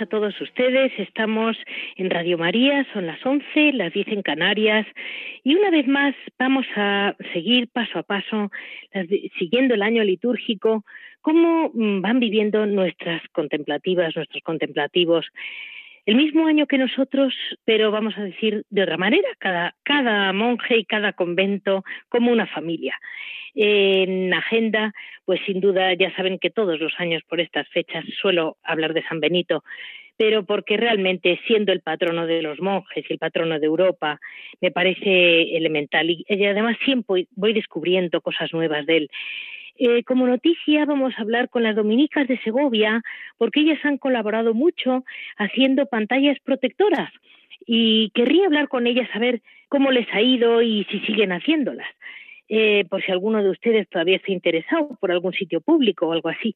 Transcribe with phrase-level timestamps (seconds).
[0.00, 0.92] A todos ustedes.
[0.98, 1.56] Estamos
[1.96, 4.86] en Radio María, son las 11, las 10 en Canarias.
[5.44, 8.50] Y una vez más vamos a seguir paso a paso,
[9.38, 10.84] siguiendo el año litúrgico,
[11.22, 15.26] cómo mm, van viviendo nuestras contemplativas, nuestros contemplativos.
[16.04, 17.34] El mismo año que nosotros,
[17.64, 22.46] pero vamos a decir de otra manera, cada, cada monje y cada convento como una
[22.46, 22.98] familia
[23.56, 24.92] en agenda,
[25.24, 29.02] pues sin duda ya saben que todos los años por estas fechas suelo hablar de
[29.04, 29.64] San Benito,
[30.18, 34.20] pero porque realmente siendo el patrono de los monjes y el patrono de Europa,
[34.60, 36.10] me parece elemental.
[36.10, 39.10] Y, además siempre voy descubriendo cosas nuevas de él.
[39.78, 43.02] Eh, como noticia vamos a hablar con las dominicas de Segovia
[43.36, 45.04] porque ellas han colaborado mucho
[45.36, 47.10] haciendo pantallas protectoras.
[47.66, 51.88] Y querría hablar con ellas a ver cómo les ha ido y si siguen haciéndolas
[52.48, 56.28] eh, por si alguno de ustedes todavía está interesado por algún sitio público o algo
[56.28, 56.54] así.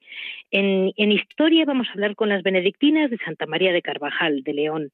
[0.50, 4.92] En, historia vamos a hablar con las benedictinas de Santa María de Carvajal, de León.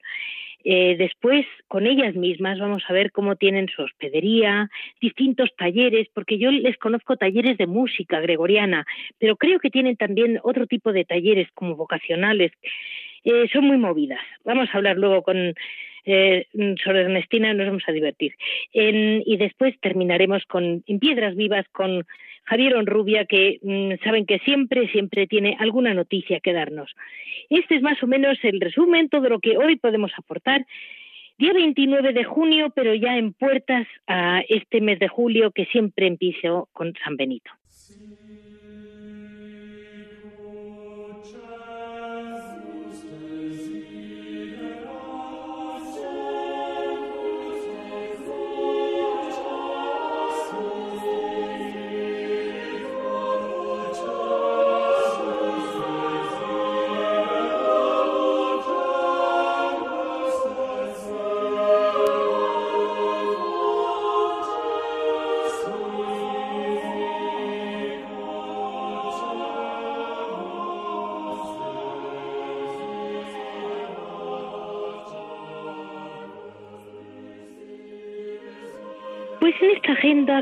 [0.65, 4.69] Eh, después, con ellas mismas, vamos a ver cómo tienen su hospedería,
[5.01, 8.85] distintos talleres, porque yo les conozco talleres de música gregoriana,
[9.19, 12.53] pero creo que tienen también otro tipo de talleres como vocacionales.
[13.23, 14.21] Eh, son muy movidas.
[14.45, 15.55] Vamos a hablar luego con
[16.07, 16.47] eh,
[16.83, 18.35] sobre Ernestina nos vamos a divertir.
[18.73, 22.07] y después terminaremos con En Piedras Vivas con
[22.45, 26.95] Javier Onrubia, que mm, saben que siempre, siempre tiene alguna noticia que darnos.
[27.51, 30.65] Este es más o menos el resumen, todo lo que hoy podemos aportar.
[31.39, 36.07] Día 29 de junio, pero ya en puertas a este mes de julio que siempre
[36.07, 37.51] empiezo con San Benito.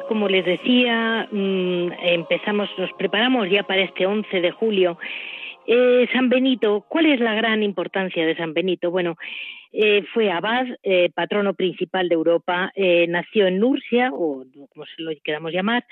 [0.09, 4.99] Como les decía, mm, empezamos, nos preparamos ya para este 11 de julio.
[5.67, 8.91] Eh, San Benito, ¿cuál es la gran importancia de San Benito?
[8.91, 9.17] Bueno,
[9.73, 12.71] eh, fue abad, eh, patrono principal de Europa,
[13.09, 15.85] nació en Nursia, o como se lo queramos llamar,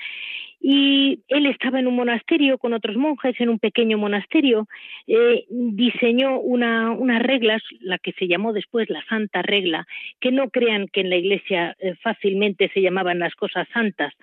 [0.65, 4.69] y él estaba en un monasterio con otros monjes, en un pequeño monasterio,
[5.07, 9.85] eh, diseñó una, unas reglas, la que se llamó después la Santa Regla,
[10.21, 14.13] que no crean que en la Iglesia eh, fácilmente se llamaban las cosas santas.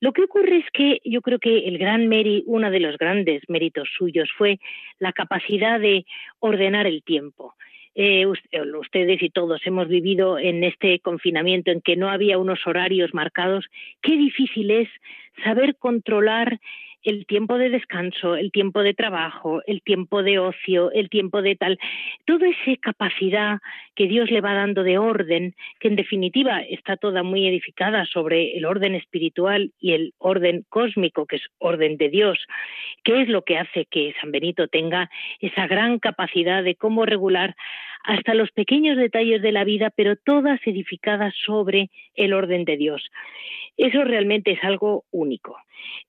[0.00, 3.42] Lo que ocurre es que yo creo que el gran mérito, uno de los grandes
[3.48, 4.58] méritos suyos fue
[4.98, 6.06] la capacidad de
[6.38, 7.54] ordenar el tiempo.
[7.94, 13.12] Eh, ustedes y todos hemos vivido en este confinamiento en que no había unos horarios
[13.14, 13.66] marcados,
[14.00, 14.88] qué difícil es
[15.44, 16.60] saber controlar
[17.02, 21.56] el tiempo de descanso, el tiempo de trabajo, el tiempo de ocio, el tiempo de
[21.56, 21.78] tal,
[22.26, 23.58] toda esa capacidad
[23.94, 28.56] que Dios le va dando de orden, que en definitiva está toda muy edificada sobre
[28.56, 32.38] el orden espiritual y el orden cósmico, que es orden de Dios,
[33.02, 37.56] que es lo que hace que San Benito tenga esa gran capacidad de cómo regular
[38.04, 43.10] hasta los pequeños detalles de la vida, pero todas edificadas sobre el orden de Dios.
[43.76, 45.56] Eso realmente es algo único.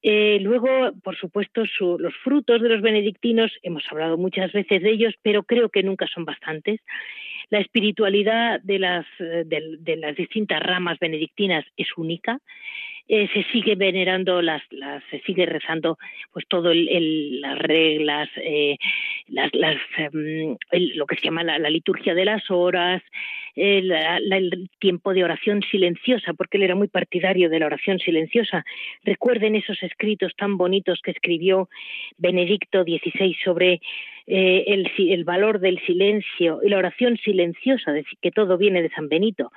[0.04, 0.70] Eh, luego,
[1.04, 5.70] por supuesto, los frutos de los benedictinos, hemos hablado muchas veces de ellos, pero creo
[5.70, 6.82] que nunca son bastantes.
[7.50, 12.40] La espiritualidad de las, eh, de las distintas ramas benedictinas es única.
[13.14, 15.98] Eh, se sigue venerando las, las, se sigue rezando
[16.32, 18.78] pues todo el, las reglas eh,
[19.28, 20.56] las, las em,
[20.96, 23.04] lo que se llama la, liturgia de las horas
[23.58, 28.64] el, el tiempo de oración silenciosa porque él era muy partidario de la oración silenciosa.
[29.04, 31.68] Recuerden esos escritos tan bonitos que escribió
[32.18, 33.82] Benedicto XVI sobre
[34.28, 38.90] eh, el, el, valor del silencio y la oración silenciosa, de que todo viene de
[38.90, 39.52] San Benito,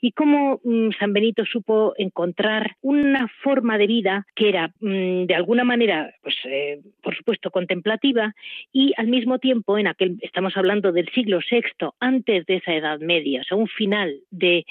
[0.00, 5.34] y cómo mm, San Benito supo encontrar una forma de vida que era mm, de
[5.34, 8.34] alguna manera, pues eh, por supuesto, contemplativa
[8.72, 13.00] y al mismo tiempo en aquel, estamos hablando del siglo VI, antes de esa Edad
[13.00, 14.64] Media, o sea, un final de,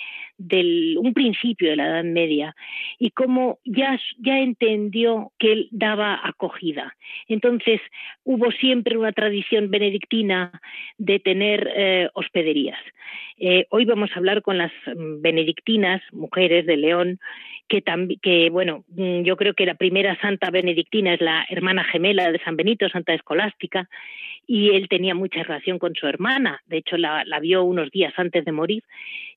[0.98, 2.56] un principio de la Edad Media,
[2.98, 6.96] y cómo ya, ya entendió que él daba acogida.
[7.28, 7.82] Entonces,
[8.24, 9.29] hubo siempre una tradición
[9.70, 10.62] benedictina
[10.98, 12.80] de tener eh, hospederías.
[13.38, 17.20] Eh, hoy vamos a hablar con las mm, benedictinas, mujeres de León,
[17.70, 17.84] que,
[18.22, 22.40] que, bueno, mm, yo creo que la primera santa benedictina es la hermana gemela de
[22.40, 23.90] San Benito, Santa Escolástica,
[24.46, 28.44] y él tenía mucha relación con su hermana, de hecho la, vio unos días antes
[28.44, 28.84] de morir,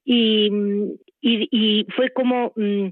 [0.05, 0.51] y,
[1.21, 2.89] y, fue como mm,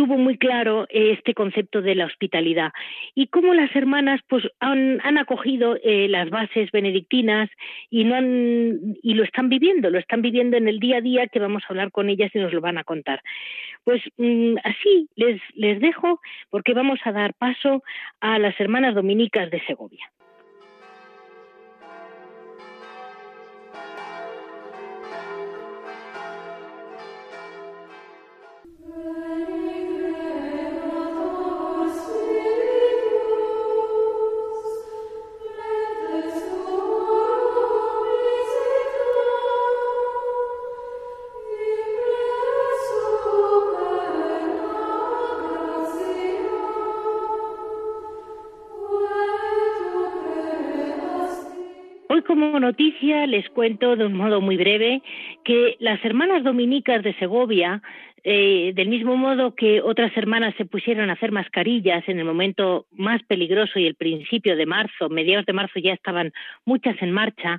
[0.00, 2.72] tuvo muy claro este concepto de la hospitalidad
[3.14, 7.50] y cómo las hermanas pues han, acogido eh, las bases benedictinas
[7.90, 11.26] y no han, y lo están viviendo, lo están viviendo en el día a día
[11.26, 13.20] que vamos a hablar con ellas y nos lo van a contar.
[13.84, 16.18] Pues mm, así les dejo
[16.48, 17.82] porque vamos a dar paso
[18.22, 20.10] a las hermanas dominicas de Segovia.
[52.30, 55.02] Como noticia les cuento de un modo muy breve
[55.42, 57.82] que las hermanas dominicas de Segovia,
[58.22, 62.86] eh, del mismo modo que otras hermanas se pusieron a hacer mascarillas en el momento
[62.92, 66.32] más peligroso y el principio de marzo, mediados de marzo ya estaban
[66.64, 67.58] muchas en marcha,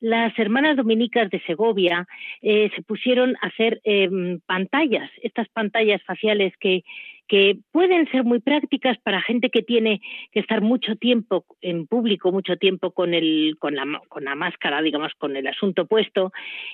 [0.00, 2.08] las hermanas dominicas de Segovia
[2.42, 6.82] eh, se pusieron a hacer em, pantallas, estas pantallas faciales que
[7.30, 10.00] que pueden ser muy prácticas para gente que tiene
[10.32, 14.82] que estar mucho tiempo en público, mucho tiempo con, el, con, la, con la máscara,
[14.82, 16.32] digamos, con el asunto puesto,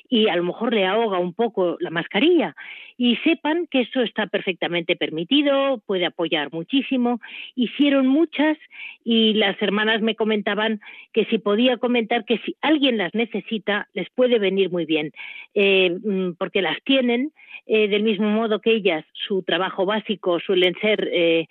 [0.08, 2.56] y a lo mejor le ahoga un poco la mascarilla.
[2.98, 7.20] Y sepan que eso está perfectamente permitido, puede apoyar muchísimo.
[7.54, 8.56] Hicieron muchas
[9.04, 10.80] y las hermanas me comentaban
[11.12, 15.12] que si podía comentar que si alguien las necesita, les puede venir muy bien,
[15.54, 17.32] eh, mm, porque las tienen
[17.66, 21.46] eh, del mismo modo que ellas, su trabajo básico suelen ser eh,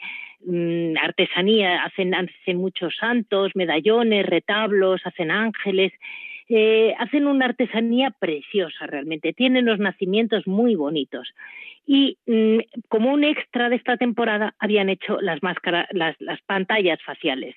[0.46, 5.92] mm, artesanía, hacen, hacen muchos santos, medallones, retablos, hacen ángeles,
[6.48, 11.28] eh, hacen una artesanía preciosa realmente, tienen los nacimientos muy bonitos.
[11.88, 12.60] Y mm,
[12.90, 17.56] como un extra de esta temporada habían hecho las máscaras, las, las pantallas faciales.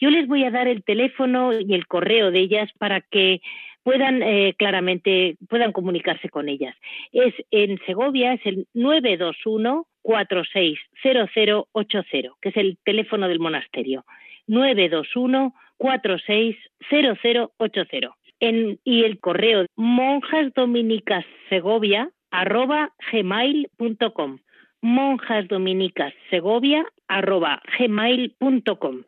[0.00, 3.40] Yo les voy a dar el teléfono y el correo de ellas para que
[3.82, 6.76] puedan eh, claramente puedan comunicarse con ellas.
[7.12, 14.06] Es en Segovia es el 921 460080, que es el teléfono del monasterio.
[14.46, 18.16] 921 460080.
[18.40, 24.38] En, y el correo monjasdominicassegovia arroba gmail.com
[24.82, 29.02] monjasdominicassegovia arroba gmail.com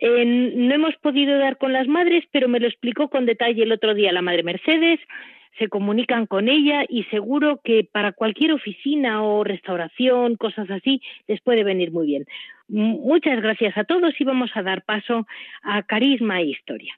[0.00, 3.94] no hemos podido dar con las madres, pero me lo explicó con detalle el otro
[3.94, 5.00] día la madre Mercedes.
[5.58, 11.40] Se comunican con ella y seguro que para cualquier oficina o restauración, cosas así, les
[11.40, 12.26] puede venir muy bien.
[12.68, 15.26] Muchas gracias a todos y vamos a dar paso
[15.62, 16.94] a Carisma e Historia.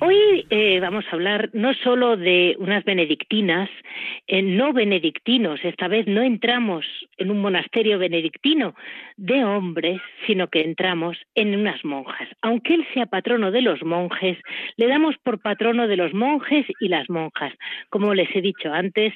[0.00, 3.70] Hoy eh, vamos a hablar no solo de unas benedictinas,
[4.26, 6.84] eh, no benedictinos, esta vez no entramos
[7.18, 8.74] en un monasterio benedictino
[9.16, 12.28] de hombres, sino que entramos en unas monjas.
[12.42, 14.38] Aunque él sea patrono de los monjes,
[14.76, 17.52] le damos por patrono de los monjes y las monjas.
[17.90, 19.12] Como les he dicho antes,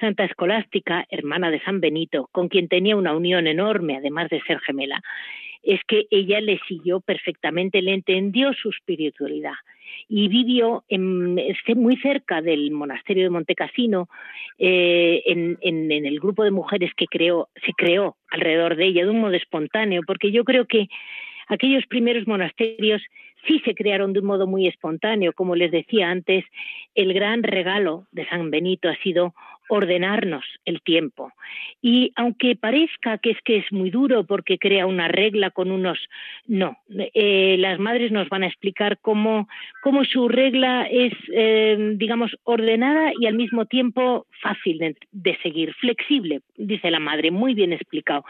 [0.00, 4.58] Santa Escolástica, hermana de San Benito, con quien tenía una unión enorme, además de ser
[4.60, 5.00] gemela,
[5.62, 9.54] es que ella le siguió perfectamente, le entendió su espiritualidad
[10.08, 14.08] y vivió en, este, muy cerca del monasterio de Montecassino,
[14.58, 19.10] eh, en, en, el grupo de mujeres que creó, se creó alrededor de ella de
[19.10, 20.88] un modo espontáneo, porque yo creo que
[21.48, 23.02] aquellos primeros monasterios
[23.46, 25.32] sí se crearon de un modo muy espontáneo.
[25.32, 26.44] Como les decía antes,
[26.94, 29.34] el gran regalo de San Benito ha sido
[29.74, 31.32] ordenarnos el tiempo.
[31.80, 35.98] Y aunque parezca que es que es muy duro porque crea una regla con unos,
[36.46, 36.76] no,
[37.14, 39.48] eh, las madres nos van a explicar cómo,
[39.82, 46.42] cómo su regla es, eh, digamos, ordenada y al mismo tiempo fácil de seguir, flexible,
[46.58, 48.24] dice la madre, muy bien explicado.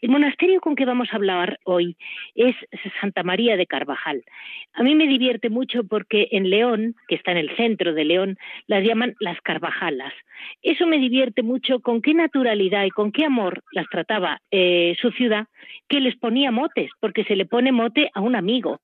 [0.00, 1.94] El monasterio con que vamos a hablar hoy
[2.34, 2.56] es
[3.02, 4.24] Santa María de Carvajal.
[4.72, 8.38] A mí me divierte mucho porque en León, que está en el centro de León,
[8.66, 10.14] las llaman las Carvajalas.
[10.62, 15.10] Eso me divierte mucho con qué naturalidad y con qué amor las trataba eh, su
[15.10, 15.46] ciudad,
[15.88, 18.80] que les ponía motes, porque se le pone mote a un amigo,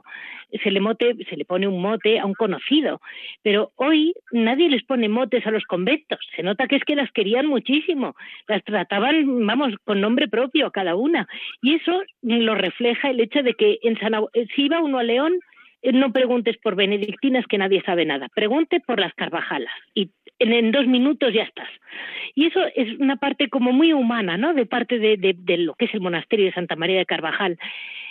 [0.63, 3.01] se le, mote, se le pone un mote a un conocido.
[3.43, 6.19] Pero hoy nadie les pone motes a los conventos.
[6.35, 8.17] Se nota que es que las querían muchísimo,
[8.49, 11.27] las trataban, vamos, con nombre propio cada una.
[11.63, 14.13] Y eso lo refleja el hecho de que en San,
[14.55, 15.41] si iba uno a León, eh,
[15.83, 20.87] no preguntes por benedictinas que nadie sabe nada, pregunte por las Carvajalas y en, dos
[20.87, 21.69] minutos ya estás.
[22.35, 24.53] Y eso es una parte como muy humana, ¿no?
[24.55, 27.59] De parte de, de, lo que es el monasterio de Santa María de Carvajal.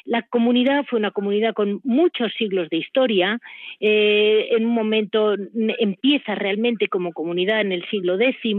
[0.05, 3.39] La comunidad fue una comunidad con muchos siglos de historia.
[3.79, 5.35] Eh, en un momento
[5.79, 8.55] empieza realmente como comunidad en el siglo X.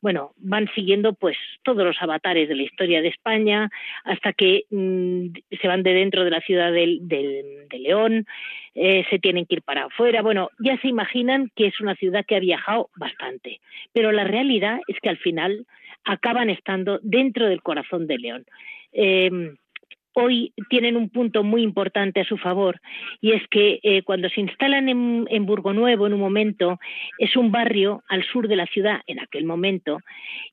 [0.00, 3.70] Bueno, van siguiendo pues todos los avatares de la historia de España
[4.04, 5.26] hasta que mm,
[5.60, 8.24] se van de dentro de la ciudad de León.
[8.80, 10.22] Eh, se tienen que ir para afuera.
[10.22, 13.60] Bueno, ya se imaginan que es una ciudad que ha viajado bastante,
[13.92, 15.66] pero la realidad es que al final
[16.04, 18.46] acaban estando dentro del corazón de León.
[18.92, 19.56] Eh,
[20.18, 22.80] hoy tienen un punto muy importante a su favor
[23.20, 26.78] y es que eh, cuando se instalan en, Burgo Nuevo en un momento
[27.18, 30.00] es un barrio al sur de la ciudad en aquel momento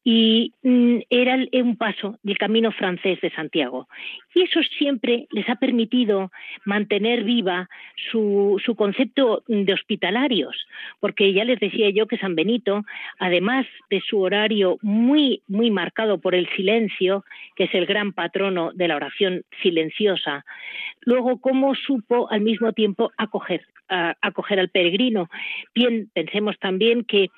[0.04, 3.88] y mm, era un paso del camino francés de Santiago.
[4.34, 6.32] Y eso siempre les ha permitido
[6.64, 7.68] mantener viva
[8.12, 10.56] su, su concepto de hospitalarios
[11.00, 12.84] porque ya les decía yo que San Benito
[13.20, 17.24] además de su horario muy muy marcado por el silencio
[17.56, 20.46] que es el gran patrono de la oración silenciosa.
[21.02, 25.30] Luego, cómo supo al mismo tiempo acoger, acoger al peregrino.
[25.74, 27.30] Bien, pensemos también que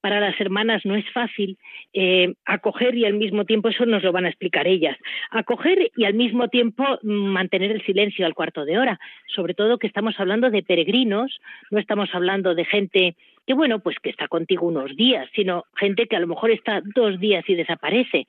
[0.00, 1.58] para las hermanas no es fácil
[1.92, 4.96] eh, acoger y al mismo tiempo, eso nos lo van a explicar ellas,
[5.30, 8.98] acoger y al mismo tiempo mantener el silencio al cuarto de hora.
[9.26, 13.96] Sobre todo que estamos hablando de peregrinos, no estamos hablando de gente que bueno, pues
[13.98, 17.54] que está contigo unos días, sino gente que a lo mejor está dos días y
[17.54, 18.26] desaparece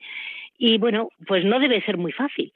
[0.64, 2.52] y bueno, pues no debe ser muy fácil.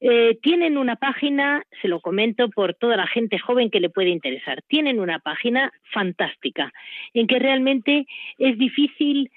[0.00, 4.08] Eh, tienen una página, se lo comento por toda la gente joven que le puede
[4.08, 6.72] interesar, tienen una página fantástica
[7.12, 8.06] en que realmente
[8.38, 9.30] es difícil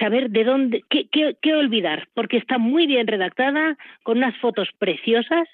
[0.00, 5.48] saber de dónde, qué, qué, olvidar, porque está muy bien redactada, con unas fotos preciosas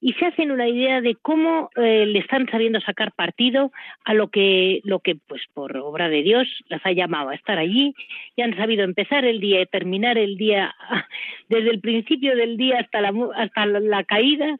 [0.00, 3.72] y se hacen una idea de cómo eh, le están sabiendo sacar partido
[4.04, 7.58] a lo que, lo que, pues por obra de Dios, las ha llamado a estar
[7.58, 7.94] allí
[8.36, 10.74] y han sabido empezar el día y terminar el día
[11.48, 14.56] desde el principio del día hasta la, hasta la caída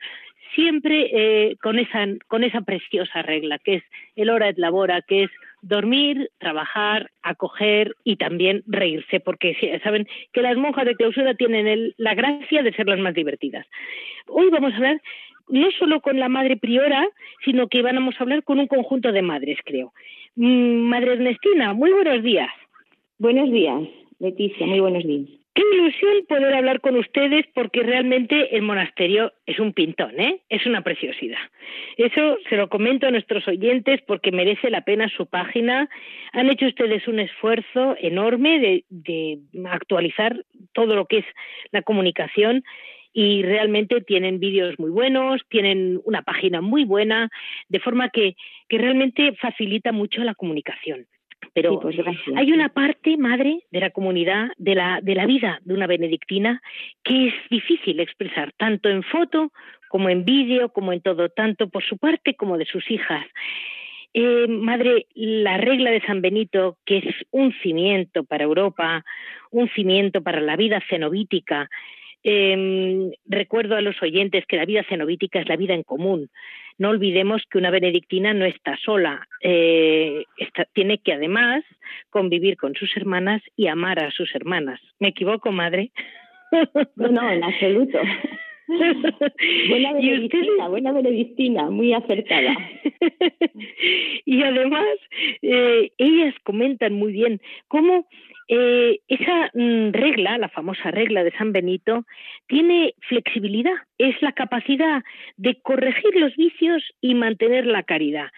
[0.54, 3.84] siempre eh, con esa con esa preciosa regla que es
[4.16, 5.30] el hora et labora que es
[5.62, 12.14] dormir, trabajar, acoger y también reírse, porque saben que las monjas de clausura tienen la
[12.14, 13.66] gracia de ser las más divertidas.
[14.26, 15.02] Hoy vamos a hablar
[15.48, 17.08] no solo con la madre priora,
[17.44, 19.92] sino que vamos a hablar con un conjunto de madres, creo.
[20.36, 22.50] Mm, madre Ernestina, muy buenos días.
[23.18, 23.82] Buenos días,
[24.18, 25.39] Leticia, muy buenos días.
[25.52, 30.42] Qué ilusión poder hablar con ustedes porque realmente el monasterio es un pintón, ¿eh?
[30.48, 31.40] Es una preciosidad.
[31.96, 35.88] Eso se lo comento a nuestros oyentes porque merece la pena su página.
[36.32, 39.38] Han hecho ustedes un esfuerzo enorme de,
[39.68, 41.26] actualizar todo lo que es
[41.72, 42.62] la comunicación
[43.12, 47.28] y realmente tienen vídeos muy buenos, tienen una página muy buena,
[47.68, 48.36] de forma que
[48.68, 51.06] realmente facilita mucho la comunicación.
[51.52, 51.96] Pero pues
[52.36, 56.62] hay una parte, madre, de la comunidad, de la, de la vida de una benedictina,
[57.02, 59.52] que es difícil expresar, tanto en foto
[59.88, 63.26] como en vídeo, como en todo, tanto por su parte como de sus hijas.
[64.12, 69.04] Eh, madre, la regla de San Benito, que es un cimiento para Europa,
[69.50, 71.68] un cimiento para la vida cenobítica,
[72.24, 76.30] eh, recuerdo a los oyentes que la vida cenobítica es la vida en común,
[76.78, 80.24] no olvidemos que una benedictina no está sola, eh,
[80.72, 81.62] tiene que además
[82.08, 84.80] convivir con sus hermanas y amar a sus hermanas.
[84.98, 85.90] ¿Me equivoco, madre?
[86.96, 87.98] No, no, en absoluto.
[89.68, 92.56] buena benedictina, buena benedictina, muy acertada.
[94.24, 94.86] y además,
[95.42, 98.06] eh, ellas comentan muy bien cómo
[98.48, 102.04] eh, esa mm, regla, la famosa regla de San Benito,
[102.46, 105.02] tiene flexibilidad, es la capacidad
[105.36, 108.28] de corregir los vicios y mantener la caridad.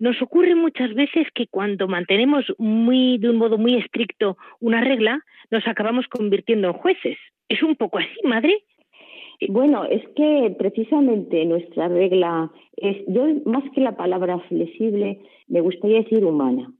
[0.00, 5.20] nos ocurre muchas veces que cuando mantenemos muy, de un modo muy estricto una regla,
[5.50, 7.16] nos acabamos convirtiendo en jueces.
[7.48, 8.64] ¿Es un poco así, madre?
[9.48, 16.02] Bueno, es que precisamente nuestra regla es, yo más que la palabra flexible, me gustaría
[16.02, 16.72] decir humana.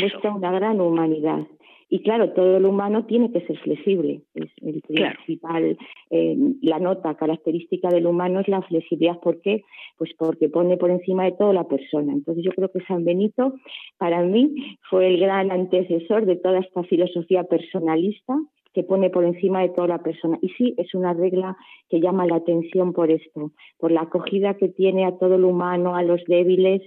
[0.00, 1.46] Muestra una gran humanidad.
[1.88, 4.22] Y claro, todo lo humano tiene que ser flexible.
[4.34, 5.76] Es el principal,
[6.08, 9.20] eh, la nota característica del humano es la flexibilidad.
[9.20, 9.62] ¿Por qué?
[9.98, 12.14] Pues porque pone por encima de todo la persona.
[12.14, 13.56] Entonces yo creo que San Benito,
[13.98, 18.38] para mí, fue el gran antecesor de toda esta filosofía personalista
[18.74, 20.38] que pone por encima de toda la persona.
[20.40, 21.56] Y sí, es una regla
[21.88, 25.94] que llama la atención por esto, por la acogida que tiene a todo lo humano,
[25.94, 26.82] a los débiles,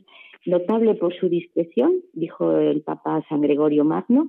[0.45, 4.27] notable por su discreción, dijo el Papa San Gregorio Magno,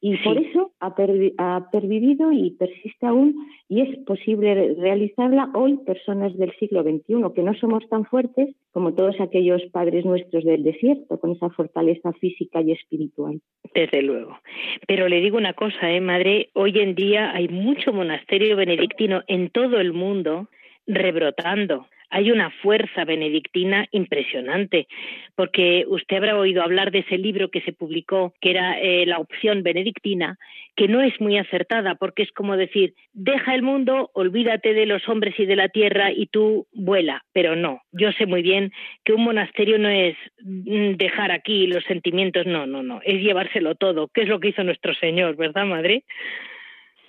[0.00, 3.34] y por eso ha, pervivido y persiste aún
[3.68, 8.94] y es posible realizarla hoy personas del siglo XXI, que no somos tan fuertes como
[8.94, 13.40] todos aquellos padres nuestros del desierto, con esa fortaleza física y espiritual.
[13.74, 14.38] Desde luego.
[14.86, 19.50] Pero le digo una cosa, ¿eh, madre, hoy en día hay mucho monasterio benedictino en
[19.50, 20.48] todo el mundo
[20.86, 24.86] rebrotando hay una fuerza benedictina impresionante,
[25.34, 29.18] porque usted habrá oído hablar de ese libro que se publicó, que era eh, la
[29.18, 30.38] opción benedictina,
[30.76, 35.08] que no es muy acertada, porque es como decir, deja el mundo, olvídate de los
[35.08, 38.72] hombres y de la tierra y tú vuela, pero no, yo sé muy bien
[39.04, 43.74] que un monasterio no es mm, dejar aquí los sentimientos, no, no, no, es llevárselo
[43.74, 46.04] todo, que es lo que hizo nuestro Señor, ¿verdad, Madre?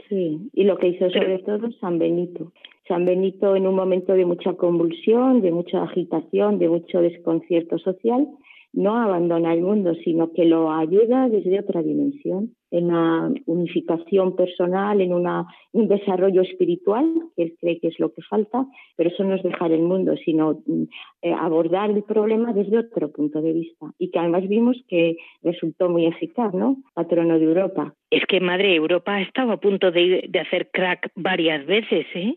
[0.09, 2.53] Sí, y lo que hizo sobre todo San Benito.
[2.88, 8.27] San Benito en un momento de mucha convulsión, de mucha agitación, de mucho desconcierto social,
[8.74, 15.01] no abandona el mundo, sino que lo ayuda desde otra dimensión, en una unificación personal,
[15.01, 19.24] en una, un desarrollo espiritual, que él cree que es lo que falta, pero eso
[19.24, 20.84] no es dejar el mundo, sino mm,
[21.24, 23.88] eh, abordar el problema desde otro punto de vista.
[23.98, 26.77] Y que además vimos que resultó muy eficaz, ¿no?
[26.94, 27.96] Patrono de Europa.
[28.12, 32.36] Es que, madre, Europa ha estado a punto de, de hacer crack varias veces, ¿eh?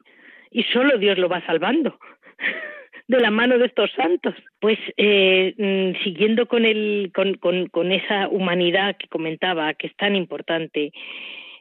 [0.51, 1.99] Y solo Dios lo va salvando
[3.09, 4.35] de la mano de estos santos.
[4.61, 10.17] Pues eh, mm, siguiendo con, el, con, con, esa humanidad que comentaba, que es tan
[10.17, 10.93] importante,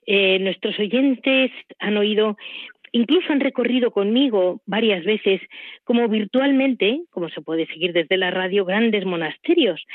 [0.06, 2.38] eh, nuestros oyentes han oído,
[2.91, 5.41] incluso han recorrido conmigo varias veces,
[5.84, 9.86] como virtualmente, como se puede seguir desde la radio, grandes monasterios,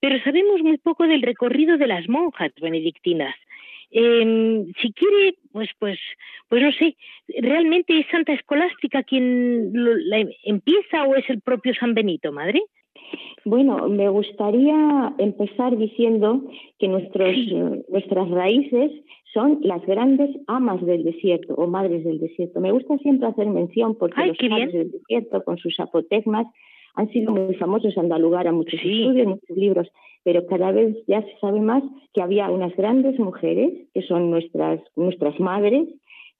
[0.00, 3.36] pero sabemos muy poco del recorrido de las monjas benedictinas.
[3.90, 5.98] Eh, si quiere, pues, pues,
[6.48, 6.96] pues no sé,
[7.40, 12.62] ¿realmente es Santa Escolástica quien la empieza o es el propio San Benito, madre?
[13.44, 16.44] Bueno, me gustaría empezar diciendo
[16.78, 17.34] que nuestros,
[17.88, 18.92] nuestras raíces
[19.32, 22.60] son las grandes amas del desierto o madres del desierto.
[22.60, 26.46] Me gusta siempre hacer mención porque los padres del desierto con sus apotegmas
[26.94, 29.88] han sido muy famosos, han dado lugar a muchos estudios, muchos libros
[30.22, 34.80] pero cada vez ya se sabe más que había unas grandes mujeres, que son nuestras,
[34.96, 35.88] nuestras madres,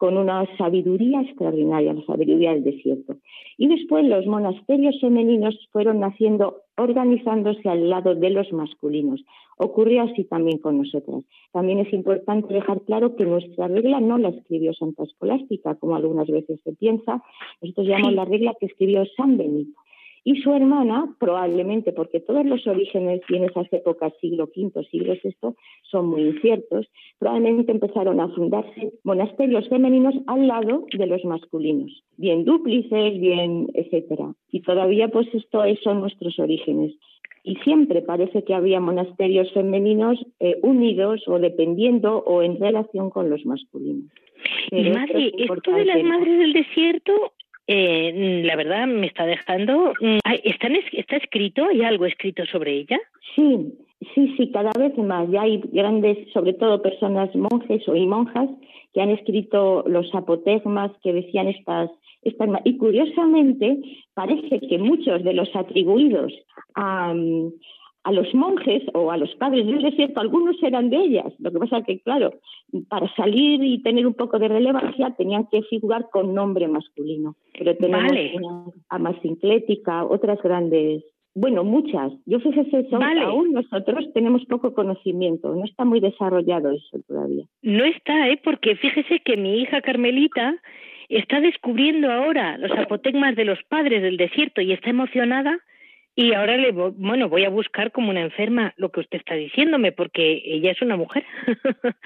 [0.00, 3.16] con una sabiduría extraordinaria, la sabiduría del desierto.
[3.58, 9.22] Y después los monasterios femeninos fueron naciendo, organizándose al lado de los masculinos.
[9.58, 11.22] Ocurrió así también con nosotras.
[11.52, 16.28] También es importante dejar claro que nuestra regla no la escribió Santa Escolástica, como algunas
[16.28, 17.22] veces se piensa.
[17.60, 19.78] Nosotros llamamos la regla que escribió San Benito.
[20.24, 25.14] Y su hermana, probablemente, porque todos los orígenes y en esas épocas, siglo V, siglo
[25.22, 25.54] VI,
[25.90, 26.86] son muy inciertos,
[27.18, 34.34] probablemente empezaron a fundarse monasterios femeninos al lado de los masculinos, bien dúplices, bien, etcétera.
[34.50, 36.94] Y todavía, pues, esto son nuestros orígenes.
[37.42, 43.30] Y siempre parece que había monasterios femeninos eh, unidos o dependiendo o en relación con
[43.30, 44.10] los masculinos.
[44.70, 47.32] madre, esto de las madres del desierto
[47.72, 49.92] eh, la verdad me está dejando.
[50.00, 51.66] Mm, ¿está, ¿Está escrito?
[51.66, 52.98] ¿Hay algo escrito sobre ella?
[53.36, 53.72] Sí,
[54.12, 55.30] sí, sí, cada vez más.
[55.30, 58.50] Ya hay grandes, sobre todo personas monjes o y monjas,
[58.92, 61.90] que han escrito los apotegmas que decían estas,
[62.22, 62.48] estas.
[62.64, 63.78] Y curiosamente,
[64.14, 66.32] parece que muchos de los atribuidos
[66.74, 67.14] a,
[68.02, 71.32] a los monjes o a los padres del desierto, algunos eran de ellas.
[71.38, 72.34] Lo que pasa es que, claro,
[72.88, 77.36] para salir y tener un poco de relevancia tenían que figurar con nombre masculino.
[77.58, 78.12] Pero tenemos
[78.90, 82.12] una sinclética, otras grandes, bueno, muchas.
[82.26, 87.44] Yo fíjese, son, aún nosotros tenemos poco conocimiento, no está muy desarrollado eso todavía.
[87.62, 88.40] No está, ¿eh?
[88.42, 90.56] Porque fíjese que mi hija Carmelita
[91.08, 95.58] está descubriendo ahora los apotegmas de los padres del desierto y está emocionada
[96.16, 99.34] y ahora le voy, bueno, voy a buscar como una enferma lo que usted está
[99.34, 101.24] diciéndome, porque ella es una mujer.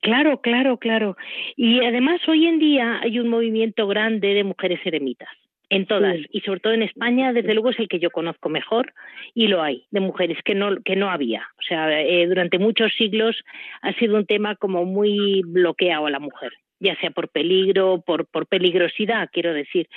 [0.00, 1.16] claro, claro, claro,
[1.56, 5.28] Y además hoy en día hay un movimiento grande de mujeres eremitas.
[5.68, 6.16] en todas.
[6.32, 8.92] Y sobre todo en España desde luego es el que yo conozco mejor
[9.34, 11.46] y lo hay de mujeres que no que no había.
[11.58, 13.36] O sea eh, durante muchos siglos
[13.82, 18.26] ha sido un tema como muy bloqueado a la mujer ya sea por peligro por
[18.26, 19.88] por peligrosidad quiero decir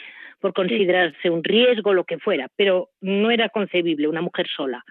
[0.44, 4.84] por considerarse un riesgo lo que fuera pero no era concebible una mujer sola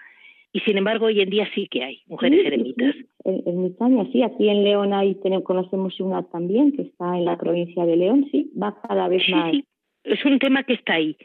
[0.55, 2.95] y sin embargo hoy en día sí que hay mujeres eremitas.
[3.25, 7.25] En, en, España sí, aquí en León ahí tenemos, conocemos una también que está en
[7.25, 9.51] la provincia de León, sí, va cada vez más.
[9.51, 9.65] Sí,
[10.05, 11.17] es un tema que está ahí.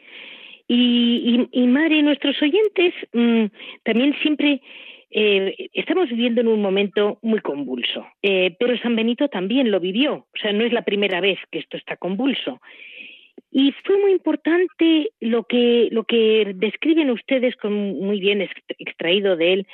[0.66, 3.46] Y, y, y Mare, nuestros oyentes mmm,
[3.84, 4.62] también siempre
[5.10, 10.14] eh, estamos viviendo en un momento muy convulso, eh, pero San Benito también lo vivió,
[10.14, 12.60] o sea, no es la primera vez que esto está convulso.
[13.50, 18.46] Y fue muy importante lo que, lo que describen ustedes, con muy bien
[18.78, 19.66] extraído de él,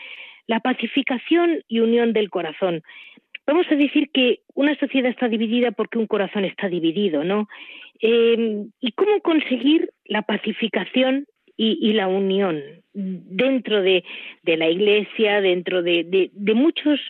[0.47, 2.83] la pacificación y unión del corazón.
[3.47, 7.49] Vamos a decir que una sociedad está dividida porque un corazón está dividido, ¿no?
[8.01, 12.61] Eh, ¿Y cómo conseguir la pacificación y, la unión
[12.93, 14.03] dentro de,
[14.43, 17.01] de, la iglesia, dentro de, de, muchos...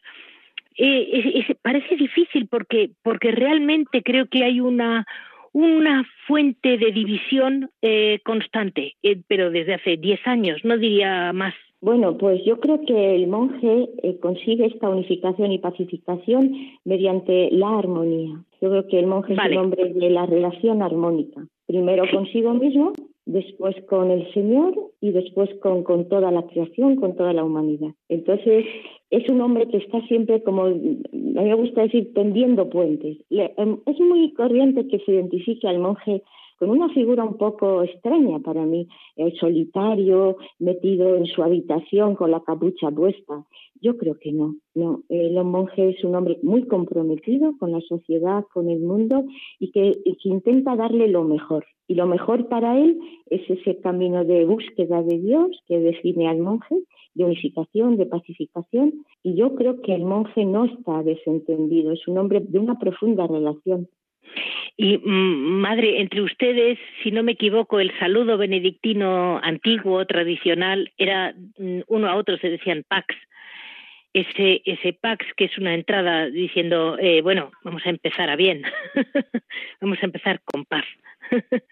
[0.76, 5.06] Eh, es, parece difícil porque, porque realmente creo que hay una,
[5.54, 11.54] una fuente de división eh, constante, eh, pero desde hace 10 años, no diría más.
[11.80, 17.78] Bueno, pues yo creo que el monje eh, consigue esta unificación y pacificación mediante la
[17.78, 18.42] armonía.
[18.60, 19.54] Yo creo que el monje vale.
[19.54, 21.46] es un hombre de la relación armónica.
[21.66, 22.92] Primero consigo mismo,
[23.26, 27.92] después con el Señor y después con, con toda la creación, con toda la humanidad.
[28.08, 28.66] Entonces,
[29.10, 33.18] es un hombre que está siempre como, a mí me gusta decir, tendiendo puentes.
[33.30, 36.22] Em, es muy corriente que se identifique al monje
[36.64, 42.30] con una figura un poco extraña para mí, el solitario, metido en su habitación con
[42.30, 43.44] la capucha puesta.
[43.82, 45.02] Yo creo que no, no.
[45.10, 49.26] El monje es un hombre muy comprometido con la sociedad, con el mundo
[49.58, 51.66] y que, y que intenta darle lo mejor.
[51.86, 56.38] Y lo mejor para él es ese camino de búsqueda de Dios que define al
[56.38, 56.76] monje,
[57.12, 59.04] de unificación, de pacificación.
[59.22, 63.26] Y yo creo que el monje no está desentendido, es un hombre de una profunda
[63.26, 63.86] relación.
[64.76, 71.34] Y mm, madre, entre ustedes, si no me equivoco, el saludo benedictino antiguo, tradicional, era
[71.58, 73.14] mm, uno a otro se decían pax.
[74.12, 78.62] Ese, ese pax que es una entrada diciendo, eh, bueno, vamos a empezar a bien,
[79.80, 80.84] vamos a empezar con paz.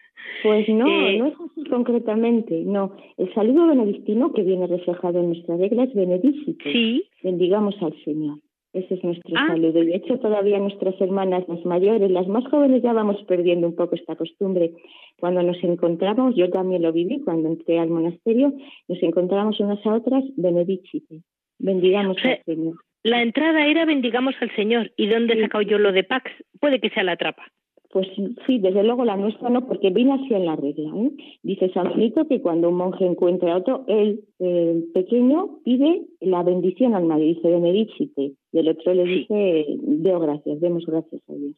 [0.43, 2.97] Pues no, eh, no es así concretamente, no.
[3.17, 6.73] El saludo benedictino que viene reflejado en nuestra regla es benedicite.
[6.73, 7.05] Sí.
[7.23, 8.39] Bendigamos al Señor.
[8.73, 9.49] Ese es nuestro ah.
[9.49, 9.83] saludo.
[9.83, 13.77] Y de hecho todavía nuestras hermanas, las mayores, las más jóvenes, ya vamos perdiendo un
[13.77, 14.73] poco esta costumbre.
[15.19, 18.53] Cuando nos encontramos, yo también lo viví cuando entré al monasterio,
[18.89, 21.23] nos encontramos unas a otras, benedicite.
[21.59, 22.75] Bendigamos o sea, al Señor.
[23.05, 24.93] La entrada era bendigamos al Señor.
[24.97, 25.43] ¿Y dónde he sí.
[25.43, 26.31] sacado yo lo de Pax?
[26.61, 27.43] Puede que sea la trapa.
[27.91, 28.09] Pues
[28.47, 30.91] sí, desde luego la nuestra no, porque viene así en la regla.
[30.97, 31.11] ¿eh?
[31.43, 36.43] Dice San Benito que cuando un monje encuentra a otro, el eh, pequeño pide la
[36.43, 41.33] bendición al madre, dice benedicite, y el otro le dice, deo gracias, demos gracias a
[41.33, 41.57] Dios.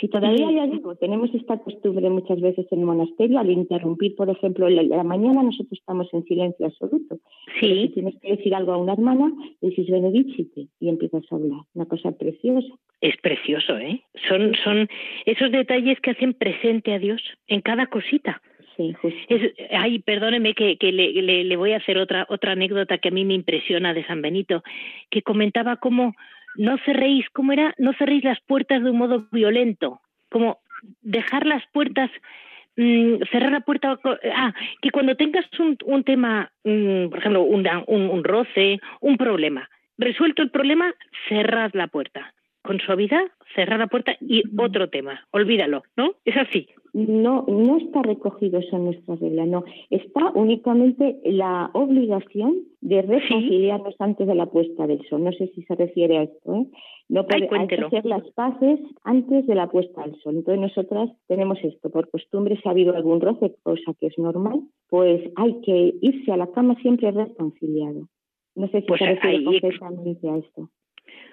[0.00, 4.30] Y todavía, ya digo, tenemos esta costumbre muchas veces en el monasterio, al interrumpir, por
[4.30, 7.18] ejemplo, la, la mañana nosotros estamos en silencio absoluto.
[7.60, 7.82] Sí.
[7.82, 11.60] Si tienes que decir algo a una hermana, dices benedicite y empiezas a hablar.
[11.74, 12.68] Una cosa preciosa.
[13.00, 14.02] Es precioso, ¿eh?
[14.28, 14.88] Son, son
[15.26, 18.40] esos detalles que hacen presente a Dios en cada cosita.
[18.80, 18.96] Sí,
[19.28, 23.08] es, ay, perdóneme que, que le, le, le, voy a hacer otra, otra anécdota que
[23.08, 24.62] a mí me impresiona de San Benito,
[25.10, 26.14] que comentaba cómo
[26.56, 27.74] no cerréis, ¿cómo era?
[27.76, 30.60] No cerréis las puertas de un modo violento, como
[31.02, 32.10] dejar las puertas
[32.76, 33.98] mmm, cerrar la puerta,
[34.34, 39.18] ah, que cuando tengas un, un tema, mmm, por ejemplo, un, un, un roce, un
[39.18, 40.94] problema, resuelto el problema,
[41.28, 43.22] cerrad la puerta con suavidad,
[43.54, 46.14] cerrar la puerta y otro tema, olvídalo, ¿no?
[46.24, 46.68] Es así.
[46.92, 49.64] No, no está recogido eso en nuestra regla, no.
[49.90, 53.96] Está únicamente la obligación de reconciliarnos ¿Sí?
[54.00, 55.22] antes de la puesta del sol.
[55.22, 56.66] No sé si se refiere a esto, ¿eh?
[57.08, 60.36] No puede, Ay, hay que hacer las paces antes de la puesta del sol.
[60.36, 64.60] Entonces nosotras tenemos esto, por costumbre, si ha habido algún roce, cosa que es normal,
[64.88, 68.08] pues hay que irse a la cama siempre reconciliado.
[68.54, 70.70] No sé si pues se refiere concretamente a esto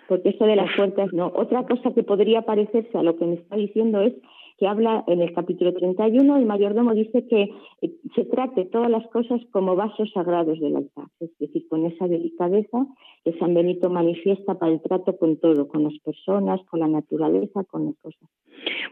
[0.07, 1.31] porque eso de las puertas no.
[1.35, 4.13] Otra cosa que podría parecerse a lo que me está diciendo es
[4.57, 7.49] que habla en el capítulo 31, el mayordomo dice que
[7.81, 12.07] eh, se trate todas las cosas como vasos sagrados del altar, es decir, con esa
[12.07, 12.85] delicadeza
[13.23, 17.63] que San Benito manifiesta para el trato con todo, con las personas, con la naturaleza,
[17.65, 18.29] con las cosas.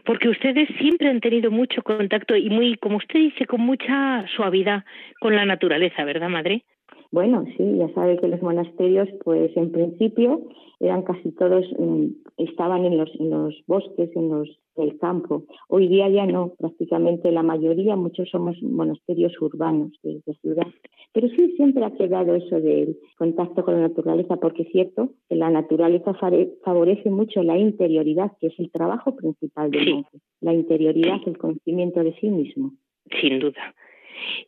[0.04, 4.84] Porque ustedes siempre han tenido mucho contacto y muy, como usted dice, con mucha suavidad
[5.20, 6.64] con la naturaleza, ¿verdad, madre?
[7.16, 10.42] Bueno, sí, ya sabe que los monasterios, pues en principio
[10.80, 15.44] eran casi todos, mm, estaban en los, en los bosques, en los del campo.
[15.70, 20.66] Hoy día ya no, prácticamente la mayoría, muchos somos monasterios urbanos de, ciudad.
[21.14, 25.36] Pero sí siempre ha quedado eso del contacto con la naturaleza, porque es cierto que
[25.36, 26.12] la naturaleza
[26.64, 30.18] favorece mucho la interioridad, que es el trabajo principal del monje.
[30.42, 32.72] La interioridad, el conocimiento de sí mismo.
[33.22, 33.74] Sin duda.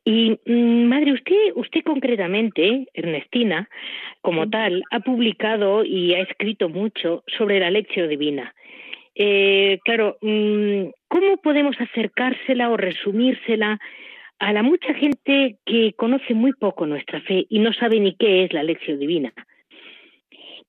[0.04, 3.68] Y mm, madre, usted, usted concretamente, Ernestina,
[4.20, 8.54] como tal, ha publicado y ha escrito mucho sobre la lección divina.
[9.14, 13.78] Eh, claro, mm, ¿cómo podemos acercársela o resumírsela
[14.38, 18.44] a la mucha gente que conoce muy poco nuestra fe y no sabe ni qué
[18.44, 19.32] es la lección divina?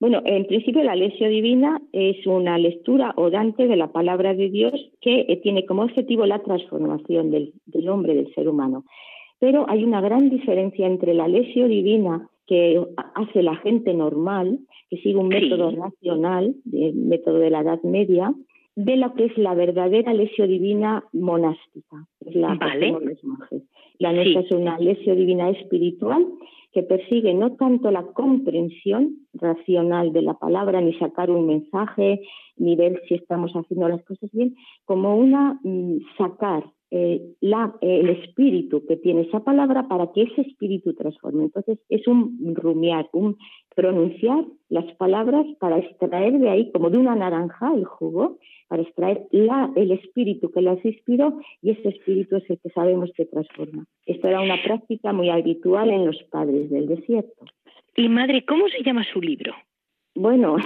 [0.00, 4.72] Bueno, en principio la lección divina es una lectura orante de la palabra de Dios
[5.02, 7.52] que eh, tiene como objetivo la transformación del,
[7.86, 8.84] hombre, del ser humano.
[9.38, 12.82] Pero hay una gran diferencia entre la lección divina que
[13.14, 18.32] hace la gente normal, que sigue un método racional, el método de la Edad Media,
[18.76, 22.06] de lo que es la verdadera lección divina monástica.
[22.24, 22.96] Es la vale.
[23.98, 26.26] La nuestra es una lección divina espiritual
[26.72, 32.20] que persigue no tanto la comprensión racional de la palabra, ni sacar un mensaje,
[32.56, 34.54] ni ver si estamos haciendo las cosas bien,
[34.84, 40.40] como una mm, sacar eh, la, el espíritu que tiene esa palabra para que ese
[40.40, 41.44] espíritu transforme.
[41.44, 43.36] Entonces es un rumiar, un
[43.74, 49.26] pronunciar las palabras para extraer de ahí, como de una naranja, el jugo, para extraer
[49.30, 53.84] la, el espíritu que las inspiró y ese espíritu es el que sabemos que transforma.
[54.06, 57.44] Esto era una práctica muy habitual en los padres del desierto.
[57.96, 59.54] Y madre, ¿cómo se llama su libro?
[60.14, 60.56] Bueno,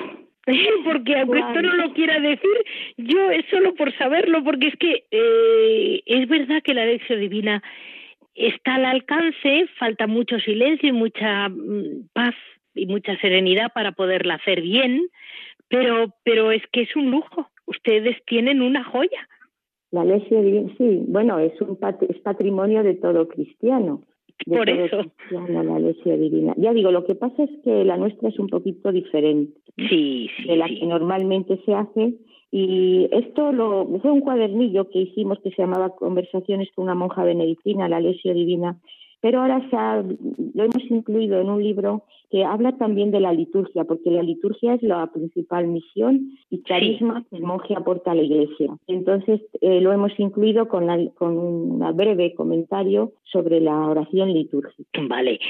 [0.85, 2.64] porque aunque esto no lo quiera decir,
[2.99, 7.62] yo es solo por saberlo, porque es que eh, es verdad que la lección divina
[8.35, 12.35] está al alcance, falta mucho silencio y mucha mm, paz
[12.75, 15.09] y mucha serenidad para poderla hacer bien,
[15.69, 17.49] pero, pero es que es un lujo.
[17.67, 19.29] Ustedes tienen una joya.
[19.91, 24.03] La divina, sí, bueno, es un es patrimonio de todo cristiano.
[24.47, 25.05] Por eso.
[25.31, 26.55] la lección divina.
[26.57, 30.57] Ya digo, lo que pasa es que la nuestra es un poquito diferente sí, de
[30.57, 32.15] la que normalmente se hace.
[32.51, 37.25] Y esto lo, fue un cuadernillo que hicimos que se llamaba Conversaciones con una monja
[37.25, 38.79] benedictina, la lección divina,
[39.25, 39.63] pero ahora
[40.55, 44.75] lo hemos incluido en un libro que habla también de la liturgia, porque la liturgia
[44.75, 48.77] es la principal misión y carisma que el monje aporta a la iglesia.
[48.87, 55.01] Entonces eh, lo hemos incluido con, con un breve comentario sobre la oración litúrgica.
[55.09, 55.41] Vale.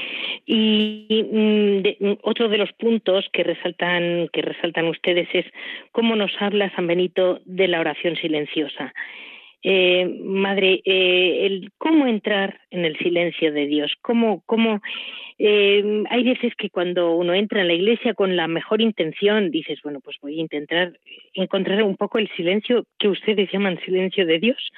[0.45, 5.45] Y mm, mm, otro de los puntos que resaltan, que resaltan ustedes es
[5.91, 8.93] cómo nos habla San Benito de la oración silenciosa.
[9.67, 14.79] Eh, madre, eh, el cómo entrar en el silencio de Dios, cómo, cómo
[15.39, 19.79] eh, hay veces que cuando uno entra en la iglesia con la mejor intención, dices,
[19.83, 20.99] bueno, pues voy a intentar
[21.33, 24.71] encontrar un poco el silencio que ustedes llaman silencio de Dios,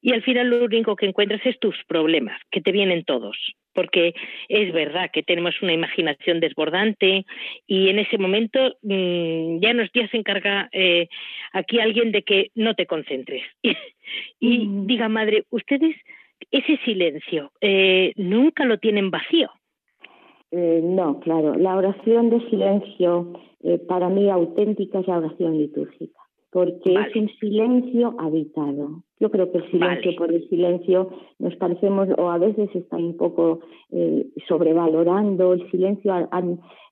[0.00, 3.36] y al final lo único que encuentras es tus problemas, que te vienen todos,
[3.74, 4.14] porque
[4.48, 7.26] es verdad que tenemos una imaginación desbordante
[7.66, 11.08] y en ese momento mm, ya nos ya se encarga eh,
[11.52, 13.42] aquí alguien de que no te concentres.
[14.40, 14.86] y mm.
[14.86, 15.96] diga, madre, ustedes
[16.50, 19.50] ese silencio eh, nunca lo tienen vacío.
[20.52, 23.32] Eh, no, claro, la oración de silencio
[23.86, 26.20] para mí auténtica es la oración litúrgica
[26.50, 29.02] porque es un silencio habitado.
[29.20, 33.16] Yo creo que el silencio por el silencio nos parecemos, o a veces está un
[33.16, 33.60] poco
[33.90, 36.12] eh, sobrevalorando el silencio,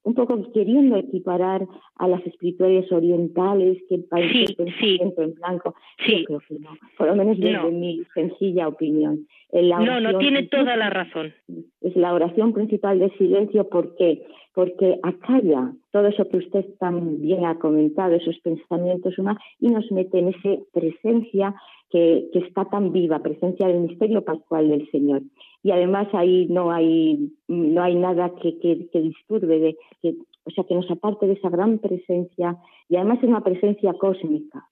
[0.08, 1.66] un poco queriendo equiparar
[1.96, 4.98] a las espirituales orientales que parece sí, sí.
[5.02, 5.74] en blanco.
[5.98, 9.26] Yo creo que no, por lo menos desde mi sencilla opinión.
[9.52, 11.34] no, no, tiene toda la razón.
[11.82, 14.24] Es la oración principal de silencio, ¿por qué?
[14.58, 19.88] porque acalla todo eso que usted tan bien ha comentado, esos pensamientos humanos, y nos
[19.92, 21.54] mete en esa presencia
[21.90, 25.22] que, está tan viva, presencia del misterio pascual del Señor.
[25.62, 30.64] Y además ahí no hay, no hay nada que, que, disturbe, de, que, o sea,
[30.64, 32.56] que nos aparte de esa gran presencia,
[32.88, 34.64] y además es una presencia cósmica,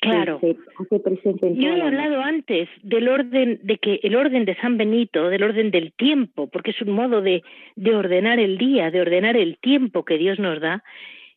[0.00, 0.40] claro.
[0.42, 5.70] Yo he hablado antes del orden, de que el orden de San Benito, del orden
[5.70, 7.42] del tiempo, porque es un modo de,
[7.76, 10.82] de ordenar el día, de ordenar el tiempo que Dios nos da,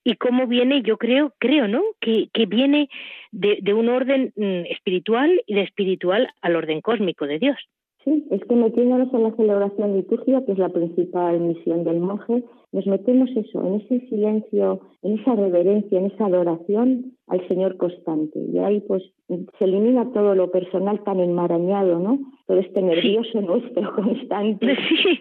[0.04, 1.84] y cómo viene, yo creo, creo, ¿no?
[2.00, 2.90] Que, que viene
[3.32, 7.58] de, de un orden mm, espiritual y de espiritual al orden cósmico de Dios.
[8.04, 12.44] Sí, es que metiéndonos en la celebración litúrgica, que es la principal misión del monje,
[12.72, 18.40] nos metemos eso, en ese silencio, en esa reverencia, en esa adoración al Señor constante.
[18.52, 22.20] Y ahí pues se elimina todo lo personal tan enmarañado, ¿no?
[22.48, 24.76] Todo este nervioso nuestro constante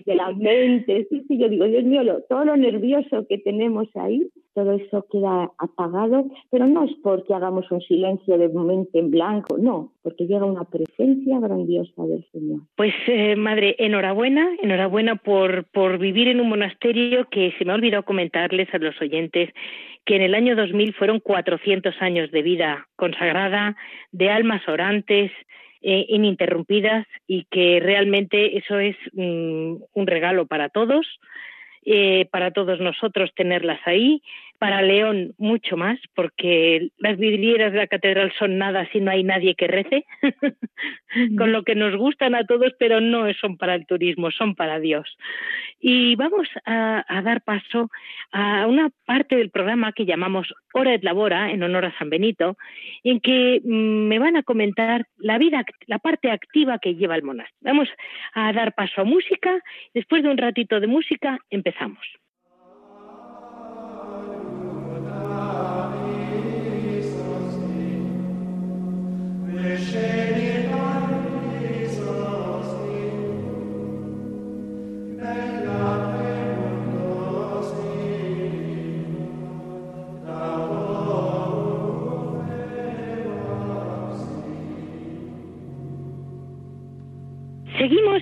[0.04, 1.06] de la mente.
[1.08, 5.50] Sí, sí, yo digo, Dios mío, todo lo nervioso que tenemos ahí, todo eso queda
[5.58, 10.44] apagado, pero no es porque hagamos un silencio de mente en blanco, no, porque llega
[10.44, 12.60] una presencia grandiosa del Señor.
[12.76, 17.76] Pues, eh, madre, enhorabuena, enhorabuena por, por vivir en un monasterio que se me ha
[17.76, 19.50] olvidado comentarles a los oyentes
[20.05, 23.76] que en el año 2000 fueron 400 años de vida consagrada,
[24.12, 25.31] de almas orantes,
[25.83, 31.07] eh, ininterrumpidas y que realmente eso es mm, un regalo para todos,
[31.87, 34.22] eh, para todos nosotros tenerlas ahí
[34.61, 39.25] para León mucho más, porque las vidrieras de la catedral son nada si no hay
[39.25, 40.05] nadie que rece,
[41.38, 44.79] con lo que nos gustan a todos, pero no son para el turismo, son para
[44.79, 45.16] Dios.
[45.81, 47.90] Y vamos a, dar paso
[48.33, 52.59] a una parte del programa que llamamos Hora et Labora, en honor a San Benito,
[53.03, 57.23] en que mm, me van a comentar la vida, la parte activa que lleva el
[57.23, 57.59] monasterio.
[57.62, 57.88] Vamos
[58.35, 59.59] a dar paso a música,
[59.94, 62.07] después de un ratito de música empezamos.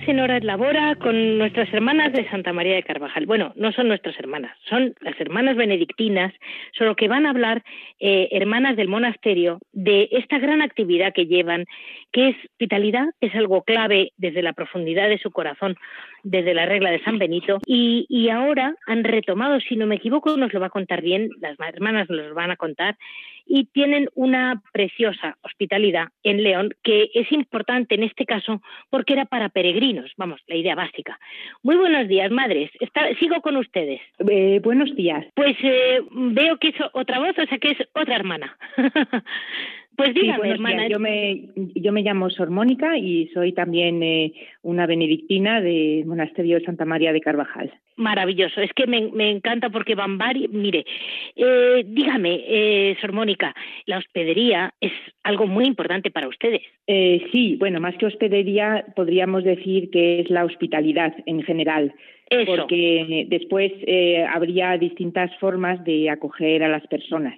[0.09, 3.27] En Hora de Labora con nuestras hermanas de Santa María de Carvajal.
[3.27, 6.33] Bueno, no son nuestras hermanas, son las hermanas benedictinas,
[6.75, 7.63] solo que van a hablar
[7.99, 11.65] eh, hermanas del monasterio de esta gran actividad que llevan,
[12.11, 15.75] que es hospitalidad, que es algo clave desde la profundidad de su corazón,
[16.23, 20.35] desde la regla de San Benito, y, y ahora han retomado, si no me equivoco,
[20.37, 22.97] nos lo va a contar bien, las hermanas nos lo van a contar,
[23.49, 29.25] y tienen una preciosa hospitalidad en León que es importante en este caso porque era
[29.25, 31.19] para peregrinos, vamos, la idea básica.
[31.63, 32.69] Muy buenos días, madres.
[33.19, 34.01] sigo con ustedes.
[34.29, 35.25] Eh, buenos días.
[35.33, 38.55] Pues eh, veo que es otra voz, o sea que es otra hermana.
[39.99, 40.87] Pues dígame, hermana.
[40.87, 44.31] Yo me, yo me llamo Sor Mónica y soy también eh,
[44.61, 47.69] una benedictina del Monasterio de Santa María de Carvajal.
[47.97, 50.53] Maravilloso, es que me, me encanta porque van varios.
[50.53, 50.85] Mire,
[51.35, 53.53] eh, dígame, eh, Sor Mónica,
[53.87, 56.61] la hospedería es algo muy importante para ustedes.
[56.87, 61.93] Eh, sí, bueno, más que hospedería, podríamos decir que es la hospitalidad en general.
[62.45, 63.71] Porque después
[64.31, 67.33] habría distintas formas de acoger a las personas.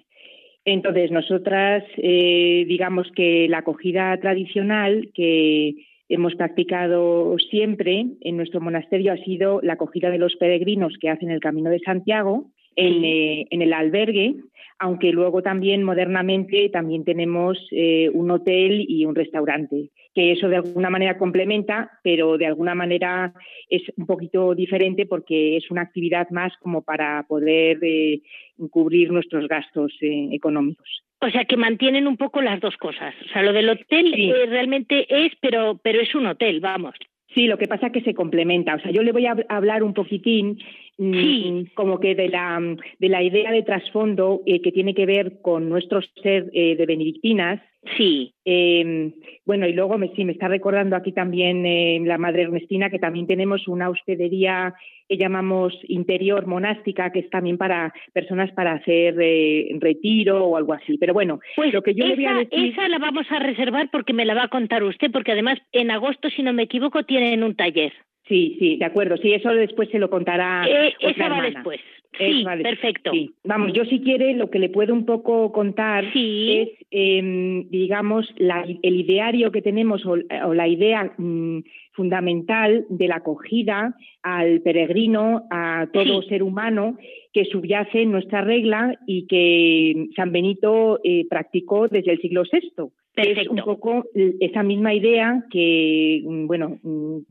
[0.66, 5.74] Entonces, nosotras, eh, digamos que la acogida tradicional que
[6.08, 11.32] hemos practicado siempre en nuestro monasterio ha sido la acogida de los peregrinos que hacen
[11.32, 14.36] el Camino de Santiago en, eh, el albergue,
[14.80, 20.58] aunque luego también modernamente también tenemos eh, un hotel y un restaurante que eso de
[20.58, 23.34] alguna manera complementa, pero de alguna manera
[23.70, 28.22] es un poquito diferente porque es una actividad más como para poder eh,
[28.70, 31.04] cubrir nuestros gastos eh, económicos.
[31.22, 33.14] O sea, que mantienen un poco las dos cosas.
[33.26, 36.96] O sea, lo del hotel eh, realmente es, pero, pero es un hotel, vamos.
[37.34, 38.76] Sí, lo que pasa es que se complementa.
[38.76, 40.60] O sea, yo le voy a hablar un poquitín
[40.98, 42.60] mm, como que de la,
[43.00, 47.62] de la idea de trasfondo que tiene que ver con nuestro ser de benedictinas,
[47.98, 48.36] Sí.
[48.46, 49.12] Eh,
[49.46, 53.00] bueno, y luego me, sí, me está recordando aquí también eh, la Madre Ernestina que
[53.00, 54.76] también tenemos una hospedería
[55.10, 60.74] que llamamos interior monástica, que es también para personas para hacer eh, retiro o algo
[60.74, 60.98] así.
[61.00, 62.72] Pero bueno, pues lo que yo esa, le voy a decir...
[62.72, 65.92] Esa la vamos a reservar porque me la va a contar usted, porque además en
[65.92, 67.94] agosto, si no me equivoco, tienen un taller.
[68.32, 69.18] Sí, sí, de acuerdo.
[69.18, 70.66] Sí, eso después se lo contará.
[70.66, 71.82] Eh, esa va después.
[72.18, 73.12] Sí, perfecto.
[73.44, 78.96] Vamos, yo si quiere lo que le puedo un poco contar es, em, digamos, el
[78.96, 80.16] ideario que tenemos o,
[80.54, 81.60] la idea mm,
[81.92, 86.98] fundamental de la acogida al peregrino, a todo ser humano
[87.34, 92.92] que subyace en nuestra regla y que San Benito eh, practicó desde el siglo VI.
[93.16, 96.80] Es un poco esa misma idea que, bueno,